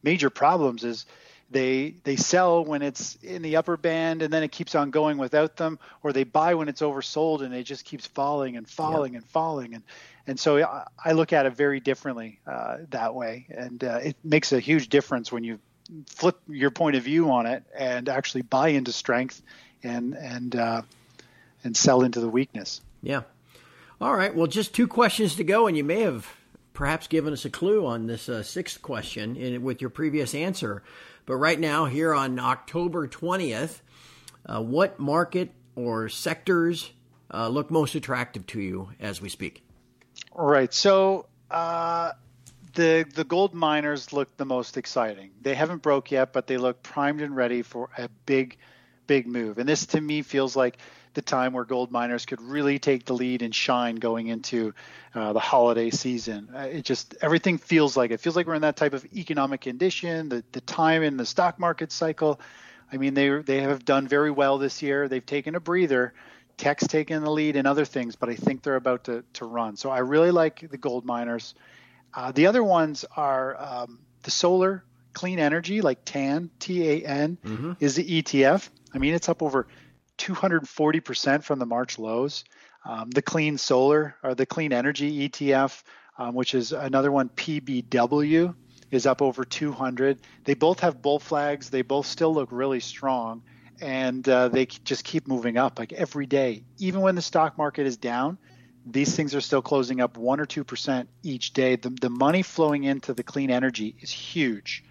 major 0.03 0.31
problems 0.31 0.85
is 0.85 1.05
they 1.51 1.95
they 2.05 2.17
sell 2.17 2.65
when 2.65 2.83
it's 2.83 3.17
in 3.17 3.43
the 3.43 3.57
upper 3.57 3.77
band 3.77 4.23
and 4.23 4.33
then 4.33 4.43
it 4.43 4.53
keeps 4.53 4.75
on 4.75 4.91
going 4.91 5.17
without 5.17 5.57
them 5.57 5.79
or 6.03 6.13
they 6.13 6.25
buy 6.25 6.55
when 6.55 6.69
it's 6.69 6.83
oversold 6.83 7.43
and 7.43 7.55
it 7.55 7.65
just 7.65 7.85
keeps 7.85 8.07
falling 8.07 8.57
and 8.57 8.69
falling 8.69 9.17
and 9.17 9.25
falling. 9.25 9.75
And 9.75 9.83
and 10.27 10.39
so 10.39 10.63
I, 10.63 10.87
I 11.03 11.13
look 11.13 11.33
at 11.33 11.47
it 11.47 11.55
very 11.55 11.81
differently 11.81 12.39
uh, 12.47 12.79
that 12.91 13.15
way. 13.15 13.47
And 13.49 13.83
uh, 13.83 14.01
it 14.03 14.17
makes 14.23 14.53
a 14.53 14.61
huge 14.61 14.89
difference 14.89 15.33
when 15.33 15.43
you 15.43 15.59
flip 16.07 16.39
your 16.49 16.71
point 16.71 16.97
of 16.97 17.03
view 17.03 17.31
on 17.31 17.47
it 17.47 17.65
and 17.75 18.11
actually 18.11 18.43
buy 18.43 18.69
into 18.69 18.93
strength 18.93 19.41
and 19.83 20.15
and 20.15 20.55
uh, 20.55 20.83
and 21.65 21.77
sell 21.77 22.03
into 22.03 22.21
the 22.21 22.29
weakness. 22.29 22.83
Yeah. 23.03 23.23
All 24.01 24.15
right. 24.15 24.35
Well 24.35 24.49
just 24.49 24.75
two 24.75 24.87
questions 24.87 25.35
to 25.37 25.45
go 25.45 25.67
and 25.67 25.77
you 25.77 25.85
may 25.85 26.03
have 26.03 26.27
perhaps 26.75 27.07
given 27.07 27.33
us 27.33 27.45
a 27.45 27.51
clue 27.51 27.87
on 27.87 28.07
this 28.07 28.29
uh, 28.29 28.43
sixth 28.43 28.83
question 28.83 29.35
in, 29.35 29.63
with 29.63 29.81
your 29.81 29.91
previous 29.91 30.35
answer 30.35 30.83
but 31.29 31.37
right 31.37 31.61
now, 31.61 31.85
here 31.85 32.14
on 32.14 32.38
October 32.38 33.07
20th, 33.07 33.83
uh, 34.47 34.62
what 34.62 34.99
market 34.99 35.53
or 35.75 36.09
sectors 36.09 36.91
uh, 37.31 37.49
look 37.49 37.71
most 37.71 37.95
attractive 37.95 38.47
to 38.47 38.61
you 38.62 38.88
as 38.99 39.21
we 39.21 39.29
speak? 39.29 39.62
Right. 40.35 40.73
So 40.73 41.27
uh, 41.51 42.12
the 42.73 43.05
the 43.14 43.25
gold 43.25 43.53
miners 43.53 44.11
look 44.11 44.35
the 44.38 44.47
most 44.47 44.79
exciting. 44.79 45.33
They 45.43 45.55
haven't 45.55 45.83
broke 45.83 46.11
yet, 46.11 46.33
but 46.33 46.47
they 46.47 46.57
look 46.57 46.83
primed 46.83 47.21
and 47.21 47.37
ready 47.37 47.61
for 47.61 47.91
a 47.99 48.09
big, 48.25 48.57
big 49.07 49.27
move. 49.27 49.59
And 49.59 49.69
this 49.69 49.85
to 49.88 50.01
me 50.01 50.23
feels 50.23 50.57
like 50.57 50.79
the 51.14 51.23
time 51.23 51.53
where 51.53 51.64
gold 51.64 51.90
miners 51.90 52.27
could 52.27 52.40
really 52.40 52.79
take 52.79 53.05
the 53.05 53.14
lead 53.14 53.42
and 53.42 53.55
shine 53.55 53.97
going 53.97 54.29
into 54.29 54.75
uh, 55.14 55.33
the 55.33 55.40
holiday 55.40 55.90
season. 55.90 56.49
Uh, 56.55 56.61
it 56.61 56.85
just 56.85 57.14
everything 57.21 57.59
feels 57.59 57.97
like 57.97 58.11
it 58.11 58.21
feels 58.21 58.37
like 58.37 58.47
we're 58.47 58.55
in 58.55 58.62
that 58.62 58.77
type 58.77 58.94
of 58.94 59.05
economic 59.14 59.61
condition. 59.61 60.29
The 60.29 60.44
the 60.53 60.61
time 60.61 61.03
in 61.03 61.16
the 61.16 61.27
stock 61.27 61.59
market 61.59 61.92
cycle. 61.92 62.40
I 62.90 62.97
mean, 62.97 63.14
they 63.14 63.29
they 63.29 63.61
have 63.61 63.85
done 63.85 64.09
very 64.09 64.31
well 64.31 64.59
this 64.59 64.83
year. 64.83 65.09
They've 65.09 65.25
taken 65.25 65.55
a 65.55 65.61
breather. 65.61 66.14
Tech's 66.57 66.87
taken 66.87 67.23
the 67.23 67.31
lead 67.31 67.55
in 67.55 67.66
other 67.66 67.85
things, 67.85 68.16
but 68.16 68.29
I 68.29 68.35
think 68.35 68.62
they're 68.62 68.77
about 68.77 69.05
to 69.05 69.25
to 69.35 69.44
run. 69.44 69.77
So 69.77 69.90
I 69.90 69.99
really 69.99 70.31
like 70.31 70.68
the 70.71 70.79
gold 70.79 71.05
miners. 71.05 71.55
Uh, 72.14 72.33
the 72.33 72.47
other 72.47 72.64
ones 72.64 73.05
are 73.16 73.57
um, 73.61 73.99
the 74.23 74.31
solar 74.31 74.85
clean 75.12 75.38
energy, 75.38 75.81
like 75.81 76.05
TAN, 76.05 76.51
T 76.59 76.88
A 76.88 77.05
N, 77.05 77.38
mm-hmm. 77.44 77.73
is 77.81 77.97
the 77.97 78.23
ETF. 78.23 78.68
I 78.94 78.99
mean, 78.99 79.14
it's 79.14 79.29
up 79.29 79.42
over 79.42 79.66
240% 80.18 81.42
from 81.42 81.59
the 81.59 81.66
March 81.66 81.98
lows. 81.98 82.44
Um, 82.85 83.11
the 83.11 83.22
clean 83.22 83.59
solar 83.59 84.16
or 84.22 84.35
the 84.35 84.46
clean 84.46 84.72
energy 84.72 85.28
ETF, 85.28 85.83
um, 86.18 86.35
which 86.35 86.54
is 86.54 86.72
another 86.72 87.11
one, 87.11 87.28
PBW, 87.28 88.54
is 88.90 89.07
up 89.07 89.22
over 89.22 89.44
200. 89.44 90.20
They 90.44 90.54
both 90.54 90.81
have 90.81 91.02
bull 91.02 91.18
flags. 91.18 91.70
They 91.70 91.83
both 91.83 92.07
still 92.07 92.33
look 92.33 92.48
really 92.50 92.81
strong, 92.81 93.42
and 93.81 94.26
uh, 94.28 94.48
they 94.48 94.66
just 94.66 95.04
keep 95.04 95.28
moving 95.28 95.57
up 95.57 95.78
like 95.78 95.92
every 95.92 96.26
day. 96.26 96.64
Even 96.78 97.00
when 97.00 97.14
the 97.14 97.22
stock 97.22 97.59
market 97.59 97.87
is 97.87 97.96
down, 97.96 98.38
these 98.87 99.14
things 99.14 99.35
are 99.35 99.40
still 99.40 99.61
closing 99.61 100.00
up 100.00 100.16
one 100.16 100.40
or 100.40 100.46
two 100.46 100.64
percent 100.64 101.09
each 101.22 101.52
day. 101.52 101.76
The, 101.76 101.90
the 101.90 102.11
money 102.11 102.42
flowing 102.42 102.85
into 102.85 103.12
the 103.12 103.22
clean 103.22 103.50
energy 103.50 103.94
is 104.00 104.11
huge. 104.11 104.85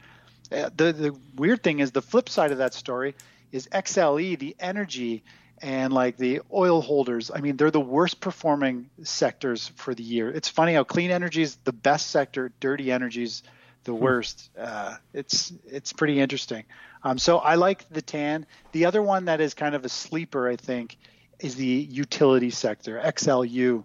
Uh, 0.51 0.69
the 0.75 0.93
the 0.93 1.19
weird 1.35 1.63
thing 1.63 1.79
is 1.79 1.91
the 1.91 2.01
flip 2.01 2.29
side 2.29 2.51
of 2.51 2.59
that 2.59 2.73
story 2.73 3.15
is 3.51 3.67
XLE, 3.67 4.37
the 4.39 4.55
energy 4.59 5.23
and 5.61 5.91
like 5.91 6.17
the 6.17 6.41
oil 6.53 6.81
holders. 6.81 7.31
I 7.33 7.41
mean, 7.41 7.57
they're 7.57 7.71
the 7.71 7.79
worst 7.79 8.19
performing 8.19 8.89
sectors 9.03 9.69
for 9.75 9.95
the 9.95 10.03
year. 10.03 10.29
It's 10.29 10.49
funny 10.49 10.73
how 10.73 10.83
clean 10.83 11.11
energy 11.11 11.41
is 11.41 11.57
the 11.63 11.73
best 11.73 12.11
sector, 12.11 12.51
dirty 12.59 12.91
energy 12.91 13.23
is 13.23 13.43
the 13.83 13.93
hmm. 13.93 14.03
worst. 14.03 14.49
Uh, 14.57 14.95
it's 15.13 15.51
it's 15.65 15.93
pretty 15.93 16.19
interesting. 16.19 16.65
Um, 17.03 17.17
so 17.17 17.37
I 17.37 17.55
like 17.55 17.89
the 17.89 18.01
tan. 18.01 18.45
The 18.71 18.85
other 18.85 19.01
one 19.01 19.25
that 19.25 19.41
is 19.41 19.53
kind 19.53 19.75
of 19.75 19.85
a 19.85 19.89
sleeper, 19.89 20.47
I 20.47 20.55
think, 20.55 20.97
is 21.39 21.55
the 21.55 21.65
utility 21.65 22.49
sector, 22.49 23.01
XLU. 23.03 23.83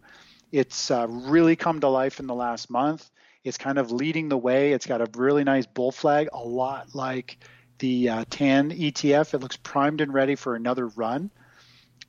It's 0.50 0.90
uh, 0.90 1.06
really 1.08 1.56
come 1.56 1.80
to 1.80 1.88
life 1.88 2.20
in 2.20 2.26
the 2.26 2.34
last 2.34 2.68
month. 2.68 3.08
It's 3.44 3.58
kind 3.58 3.78
of 3.78 3.90
leading 3.90 4.28
the 4.28 4.36
way. 4.36 4.72
It's 4.72 4.86
got 4.86 5.00
a 5.00 5.08
really 5.16 5.44
nice 5.44 5.66
bull 5.66 5.92
flag, 5.92 6.28
a 6.32 6.42
lot 6.42 6.94
like 6.94 7.38
the 7.82 8.08
uh, 8.08 8.24
TAN 8.30 8.70
ETF. 8.70 9.34
It 9.34 9.40
looks 9.40 9.56
primed 9.56 10.00
and 10.00 10.14
ready 10.14 10.36
for 10.36 10.54
another 10.54 10.86
run. 10.86 11.32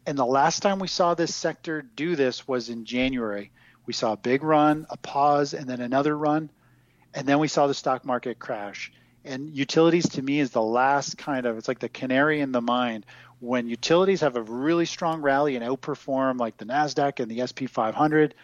And 0.05 0.15
the 0.15 0.25
last 0.25 0.59
time 0.59 0.77
we 0.77 0.87
saw 0.87 1.15
this 1.15 1.33
sector 1.33 1.81
do 1.81 2.15
this 2.15 2.47
was 2.47 2.69
in 2.69 2.85
January. 2.85 3.51
We 3.87 3.93
saw 3.93 4.13
a 4.13 4.17
big 4.17 4.43
run, 4.43 4.85
a 4.91 4.97
pause, 4.97 5.55
and 5.55 5.67
then 5.67 5.81
another 5.81 6.15
run. 6.15 6.51
And 7.15 7.27
then 7.27 7.39
we 7.39 7.47
saw 7.47 7.65
the 7.65 7.73
stock 7.73 8.05
market 8.05 8.37
crash. 8.37 8.93
And 9.25 9.49
utilities 9.55 10.09
to 10.09 10.21
me 10.21 10.39
is 10.39 10.51
the 10.51 10.61
last 10.61 11.17
kind 11.17 11.47
of, 11.47 11.57
it's 11.57 11.67
like 11.67 11.79
the 11.79 11.89
canary 11.89 12.39
in 12.39 12.51
the 12.51 12.61
mine. 12.61 13.03
When 13.39 13.67
utilities 13.67 14.21
have 14.21 14.35
a 14.35 14.43
really 14.43 14.85
strong 14.85 15.23
rally 15.23 15.55
and 15.55 15.65
outperform 15.65 16.39
like 16.39 16.57
the 16.57 16.65
NASDAQ 16.65 17.19
and 17.19 17.31
the 17.31 17.47
SP 17.49 17.65
500, 17.67 18.35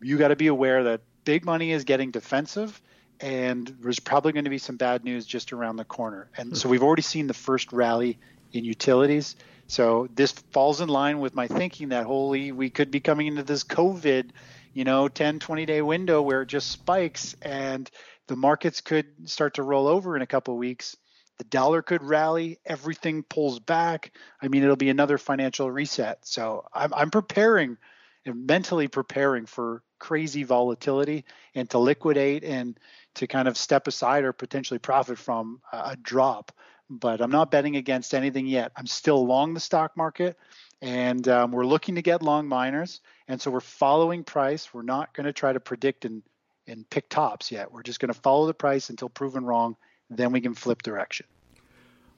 you 0.00 0.16
got 0.16 0.28
to 0.28 0.36
be 0.36 0.46
aware 0.46 0.84
that 0.84 1.02
big 1.24 1.44
money 1.44 1.72
is 1.72 1.84
getting 1.84 2.10
defensive 2.10 2.80
and 3.20 3.66
there's 3.80 4.00
probably 4.00 4.32
going 4.32 4.44
to 4.44 4.50
be 4.50 4.58
some 4.58 4.76
bad 4.76 5.04
news 5.04 5.26
just 5.26 5.52
around 5.52 5.76
the 5.76 5.84
corner. 5.84 6.28
And 6.36 6.56
so 6.56 6.68
hmm. 6.68 6.72
we've 6.72 6.82
already 6.82 7.02
seen 7.02 7.26
the 7.26 7.34
first 7.34 7.72
rally 7.72 8.18
in 8.52 8.64
utilities. 8.64 9.36
So 9.66 10.08
this 10.14 10.32
falls 10.32 10.80
in 10.80 10.88
line 10.88 11.20
with 11.20 11.34
my 11.34 11.48
thinking 11.48 11.88
that 11.90 12.04
holy 12.04 12.52
we 12.52 12.70
could 12.70 12.90
be 12.90 13.00
coming 13.00 13.26
into 13.26 13.42
this 13.42 13.64
COVID, 13.64 14.30
you 14.72 14.84
know, 14.84 15.08
10 15.08 15.38
20 15.38 15.66
day 15.66 15.82
window 15.82 16.22
where 16.22 16.42
it 16.42 16.46
just 16.46 16.70
spikes 16.70 17.34
and 17.42 17.90
the 18.26 18.36
markets 18.36 18.80
could 18.80 19.06
start 19.28 19.54
to 19.54 19.62
roll 19.62 19.86
over 19.86 20.16
in 20.16 20.22
a 20.22 20.26
couple 20.26 20.54
of 20.54 20.58
weeks. 20.58 20.96
The 21.38 21.44
dollar 21.44 21.82
could 21.82 22.02
rally, 22.02 22.60
everything 22.64 23.22
pulls 23.22 23.58
back. 23.58 24.12
I 24.40 24.48
mean, 24.48 24.62
it'll 24.62 24.76
be 24.76 24.90
another 24.90 25.18
financial 25.18 25.70
reset. 25.70 26.26
So 26.26 26.64
I'm, 26.72 26.94
I'm 26.94 27.10
preparing 27.10 27.76
and 28.24 28.46
mentally 28.46 28.88
preparing 28.88 29.46
for 29.46 29.82
crazy 30.04 30.42
volatility 30.42 31.24
and 31.54 31.70
to 31.70 31.78
liquidate 31.78 32.44
and 32.44 32.78
to 33.14 33.26
kind 33.26 33.48
of 33.48 33.56
step 33.56 33.86
aside 33.86 34.22
or 34.22 34.34
potentially 34.34 34.78
profit 34.78 35.16
from 35.16 35.62
a 35.72 35.96
drop. 35.96 36.52
But 36.90 37.22
I'm 37.22 37.30
not 37.30 37.50
betting 37.50 37.76
against 37.76 38.12
anything 38.12 38.46
yet. 38.46 38.70
I'm 38.76 38.86
still 38.86 39.24
long 39.24 39.54
the 39.54 39.60
stock 39.60 39.96
market 39.96 40.36
and 40.82 41.26
um, 41.28 41.52
we're 41.52 41.64
looking 41.64 41.94
to 41.94 42.02
get 42.02 42.22
long 42.22 42.46
miners. 42.46 43.00
And 43.28 43.40
so 43.40 43.50
we're 43.50 43.60
following 43.60 44.24
price. 44.24 44.74
We're 44.74 44.82
not 44.82 45.14
going 45.14 45.24
to 45.24 45.32
try 45.32 45.54
to 45.54 45.60
predict 45.60 46.04
and 46.04 46.22
and 46.66 46.88
pick 46.90 47.08
tops 47.08 47.50
yet. 47.50 47.72
We're 47.72 47.82
just 47.82 47.98
going 47.98 48.12
to 48.12 48.20
follow 48.20 48.46
the 48.46 48.54
price 48.54 48.90
until 48.90 49.08
proven 49.08 49.46
wrong. 49.46 49.76
Then 50.10 50.32
we 50.32 50.42
can 50.42 50.54
flip 50.54 50.82
direction. 50.82 51.26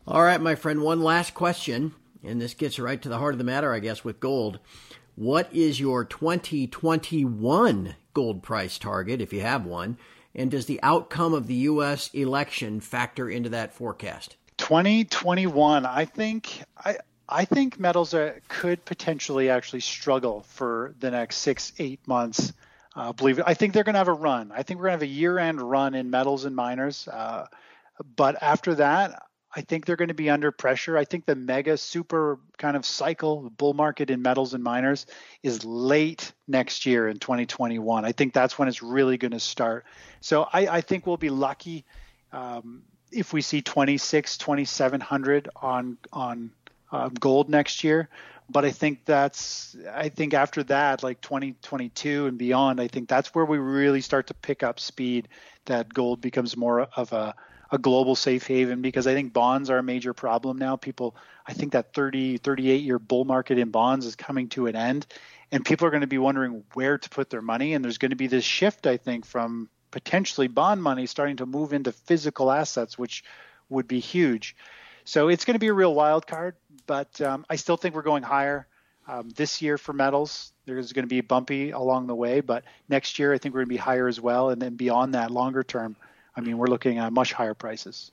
All 0.08 0.22
right, 0.22 0.40
my 0.40 0.56
friend. 0.56 0.82
One 0.82 1.02
last 1.02 1.34
question, 1.34 1.94
and 2.24 2.40
this 2.40 2.54
gets 2.54 2.80
right 2.80 3.00
to 3.02 3.08
the 3.08 3.18
heart 3.18 3.34
of 3.34 3.38
the 3.38 3.44
matter, 3.44 3.72
I 3.72 3.78
guess, 3.78 4.04
with 4.04 4.18
gold. 4.18 4.58
What 5.16 5.50
is 5.50 5.80
your 5.80 6.04
2021 6.04 7.96
gold 8.12 8.42
price 8.42 8.78
target, 8.78 9.22
if 9.22 9.32
you 9.32 9.40
have 9.40 9.64
one? 9.64 9.96
And 10.34 10.50
does 10.50 10.66
the 10.66 10.78
outcome 10.82 11.32
of 11.32 11.46
the 11.46 11.54
U.S. 11.54 12.10
election 12.12 12.80
factor 12.80 13.28
into 13.28 13.48
that 13.48 13.72
forecast? 13.72 14.36
2021, 14.58 15.86
I 15.86 16.04
think 16.04 16.62
I 16.76 16.98
I 17.28 17.46
think 17.46 17.80
metals 17.80 18.12
are, 18.12 18.40
could 18.48 18.84
potentially 18.84 19.48
actually 19.48 19.80
struggle 19.80 20.42
for 20.42 20.94
the 21.00 21.10
next 21.10 21.38
six 21.38 21.72
eight 21.78 22.06
months. 22.06 22.52
Uh, 22.94 23.12
believe 23.12 23.38
it. 23.38 23.44
I 23.46 23.54
think 23.54 23.72
they're 23.72 23.84
going 23.84 23.94
to 23.94 23.98
have 23.98 24.08
a 24.08 24.12
run. 24.12 24.52
I 24.54 24.62
think 24.62 24.78
we're 24.78 24.88
going 24.88 24.98
to 24.98 25.04
have 25.04 25.10
a 25.10 25.14
year-end 25.14 25.62
run 25.62 25.94
in 25.94 26.10
metals 26.10 26.44
and 26.44 26.54
miners. 26.54 27.08
Uh, 27.08 27.46
but 28.16 28.42
after 28.42 28.74
that, 28.76 29.22
I 29.56 29.62
think 29.62 29.86
they're 29.86 29.96
going 29.96 30.08
to 30.08 30.14
be 30.14 30.28
under 30.28 30.52
pressure. 30.52 30.98
I 30.98 31.06
think 31.06 31.24
the 31.24 31.34
mega 31.34 31.78
super 31.78 32.38
kind 32.58 32.76
of 32.76 32.84
cycle, 32.84 33.50
bull 33.56 33.72
market 33.72 34.10
in 34.10 34.20
metals 34.20 34.52
and 34.52 34.62
miners, 34.62 35.06
is 35.42 35.64
late 35.64 36.32
next 36.46 36.84
year 36.84 37.08
in 37.08 37.18
2021. 37.18 38.04
I 38.04 38.12
think 38.12 38.34
that's 38.34 38.58
when 38.58 38.68
it's 38.68 38.82
really 38.82 39.16
going 39.16 39.32
to 39.32 39.40
start. 39.40 39.86
So 40.20 40.46
I, 40.52 40.68
I 40.68 40.80
think 40.82 41.06
we'll 41.06 41.16
be 41.16 41.30
lucky 41.30 41.86
um, 42.32 42.82
if 43.10 43.32
we 43.32 43.40
see 43.40 43.62
26, 43.62 44.36
2700 44.36 45.48
on 45.56 45.96
on 46.12 46.50
uh, 46.92 47.08
gold 47.08 47.48
next 47.48 47.82
year 47.82 48.10
but 48.48 48.64
I 48.64 48.70
think 48.70 49.04
that's 49.04 49.76
I 49.92 50.08
think 50.08 50.32
after 50.32 50.62
that, 50.64 51.02
like 51.02 51.20
2022 51.20 52.26
and 52.26 52.38
beyond, 52.38 52.80
I 52.80 52.86
think 52.86 53.08
that's 53.08 53.34
where 53.34 53.44
we 53.44 53.58
really 53.58 54.00
start 54.00 54.28
to 54.28 54.34
pick 54.34 54.62
up 54.62 54.78
speed. 54.78 55.28
That 55.64 55.92
gold 55.92 56.20
becomes 56.20 56.56
more 56.56 56.82
of 56.82 57.12
a 57.12 57.34
a 57.70 57.78
global 57.78 58.14
safe 58.14 58.46
haven 58.46 58.82
because 58.82 59.06
I 59.06 59.14
think 59.14 59.32
bonds 59.32 59.70
are 59.70 59.78
a 59.78 59.82
major 59.82 60.14
problem 60.14 60.58
now. 60.58 60.76
People, 60.76 61.16
I 61.46 61.52
think 61.52 61.72
that 61.72 61.92
30, 61.92 62.38
38 62.38 62.82
year 62.82 62.98
bull 62.98 63.24
market 63.24 63.58
in 63.58 63.70
bonds 63.70 64.06
is 64.06 64.16
coming 64.16 64.48
to 64.50 64.66
an 64.66 64.76
end, 64.76 65.06
and 65.50 65.64
people 65.64 65.86
are 65.86 65.90
going 65.90 66.02
to 66.02 66.06
be 66.06 66.18
wondering 66.18 66.64
where 66.74 66.98
to 66.98 67.08
put 67.08 67.30
their 67.30 67.42
money. 67.42 67.74
And 67.74 67.84
there's 67.84 67.98
going 67.98 68.10
to 68.10 68.16
be 68.16 68.26
this 68.26 68.44
shift, 68.44 68.86
I 68.86 68.96
think, 68.96 69.24
from 69.24 69.68
potentially 69.90 70.48
bond 70.48 70.82
money 70.82 71.06
starting 71.06 71.36
to 71.36 71.46
move 71.46 71.72
into 71.72 71.92
physical 71.92 72.50
assets, 72.50 72.98
which 72.98 73.24
would 73.68 73.88
be 73.88 74.00
huge. 74.00 74.56
So 75.04 75.28
it's 75.28 75.44
going 75.44 75.54
to 75.54 75.60
be 75.60 75.68
a 75.68 75.72
real 75.72 75.94
wild 75.94 76.26
card, 76.26 76.56
but 76.86 77.20
um, 77.20 77.46
I 77.48 77.56
still 77.56 77.76
think 77.76 77.94
we're 77.94 78.02
going 78.02 78.24
higher 78.24 78.66
um, 79.08 79.30
this 79.30 79.62
year 79.62 79.78
for 79.78 79.92
metals. 79.92 80.52
There's 80.64 80.92
going 80.92 81.04
to 81.04 81.08
be 81.08 81.20
bumpy 81.20 81.70
along 81.70 82.08
the 82.08 82.14
way, 82.14 82.40
but 82.40 82.64
next 82.88 83.18
year 83.18 83.32
I 83.32 83.38
think 83.38 83.54
we're 83.54 83.60
going 83.60 83.68
to 83.68 83.74
be 83.74 83.76
higher 83.76 84.08
as 84.08 84.20
well, 84.20 84.50
and 84.50 84.60
then 84.60 84.74
beyond 84.74 85.14
that, 85.14 85.30
longer 85.30 85.62
term, 85.62 85.96
I 86.36 86.40
mean, 86.40 86.58
we're 86.58 86.66
looking 86.66 86.98
at 86.98 87.12
much 87.12 87.32
higher 87.32 87.54
prices. 87.54 88.10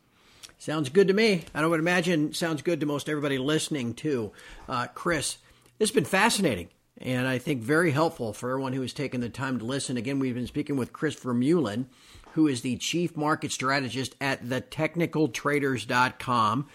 Sounds 0.58 0.90
good 0.90 1.10
to 1.10 1.14
me. 1.14 1.44
I 1.54 1.66
would 1.66 1.80
imagine 1.80 2.34
sounds 2.34 2.62
good 2.62 2.80
to 2.80 2.86
most 2.86 3.10
everybody 3.10 3.38
listening 3.38 3.94
too. 3.94 4.32
Uh, 4.70 4.88
Chris, 4.94 5.38
this 5.78 5.90
has 5.90 5.96
been 5.96 6.06
fascinating 6.06 6.70
and 7.00 7.28
I 7.28 7.38
think 7.38 7.62
very 7.62 7.92
helpful 7.92 8.34
for 8.34 8.52
everyone 8.52 8.74
who 8.74 8.82
has 8.82 8.94
taken 8.94 9.20
the 9.20 9.30
time 9.30 9.60
to 9.60 9.66
listen. 9.66 9.98
Again, 9.98 10.20
we've 10.20 10.36
been 10.36 10.48
speaking 10.48 10.78
with 10.78 10.94
Chris 10.94 11.16
Vermeulen 11.16 11.88
who 12.34 12.48
is 12.48 12.62
the 12.62 12.78
chief 12.78 13.16
market 13.16 13.52
strategist 13.52 14.16
at 14.20 14.44
thetechnicaltraders.com. 14.44 16.68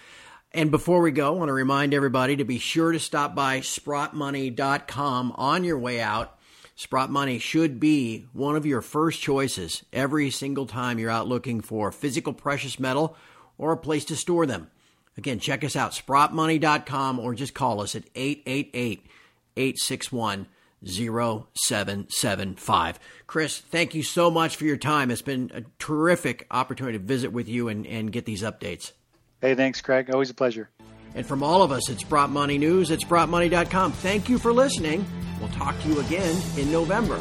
And 0.52 0.70
before 0.70 1.02
we 1.02 1.10
go, 1.10 1.34
I 1.34 1.36
want 1.36 1.48
to 1.50 1.54
remind 1.54 1.92
everybody 1.92 2.36
to 2.36 2.44
be 2.44 2.58
sure 2.58 2.92
to 2.92 3.00
stop 3.00 3.34
by 3.34 3.60
sprottmoney.com 3.60 5.34
on 5.36 5.64
your 5.64 5.78
way 5.78 6.00
out. 6.00 6.37
Sprott 6.78 7.10
Money 7.10 7.40
should 7.40 7.80
be 7.80 8.26
one 8.32 8.54
of 8.54 8.64
your 8.64 8.80
first 8.80 9.20
choices 9.20 9.84
every 9.92 10.30
single 10.30 10.64
time 10.64 11.00
you're 11.00 11.10
out 11.10 11.26
looking 11.26 11.60
for 11.60 11.90
physical 11.90 12.32
precious 12.32 12.78
metal 12.78 13.16
or 13.58 13.72
a 13.72 13.76
place 13.76 14.04
to 14.04 14.14
store 14.14 14.46
them. 14.46 14.70
Again, 15.16 15.40
check 15.40 15.64
us 15.64 15.74
out, 15.74 15.90
sprottmoney.com, 15.90 17.18
or 17.18 17.34
just 17.34 17.52
call 17.52 17.80
us 17.80 17.96
at 17.96 18.04
888 18.14 19.04
861 19.56 20.46
0775. 20.84 23.00
Chris, 23.26 23.58
thank 23.58 23.96
you 23.96 24.04
so 24.04 24.30
much 24.30 24.54
for 24.54 24.64
your 24.64 24.76
time. 24.76 25.10
It's 25.10 25.20
been 25.20 25.50
a 25.52 25.62
terrific 25.80 26.46
opportunity 26.48 26.96
to 26.96 27.04
visit 27.04 27.32
with 27.32 27.48
you 27.48 27.66
and, 27.66 27.88
and 27.88 28.12
get 28.12 28.24
these 28.24 28.42
updates. 28.42 28.92
Hey, 29.40 29.56
thanks, 29.56 29.80
Craig. 29.80 30.10
Always 30.12 30.30
a 30.30 30.34
pleasure. 30.34 30.70
And 31.14 31.26
from 31.26 31.42
all 31.42 31.62
of 31.62 31.72
us 31.72 31.88
it's 31.88 32.02
Sprott 32.02 32.30
Money 32.30 32.58
News 32.58 32.90
at 32.90 33.00
sprottmoney.com, 33.00 33.92
thank 33.92 34.28
you 34.28 34.38
for 34.38 34.52
listening. 34.52 35.04
We'll 35.40 35.50
talk 35.50 35.78
to 35.80 35.88
you 35.88 36.00
again 36.00 36.40
in 36.56 36.72
November. 36.72 37.20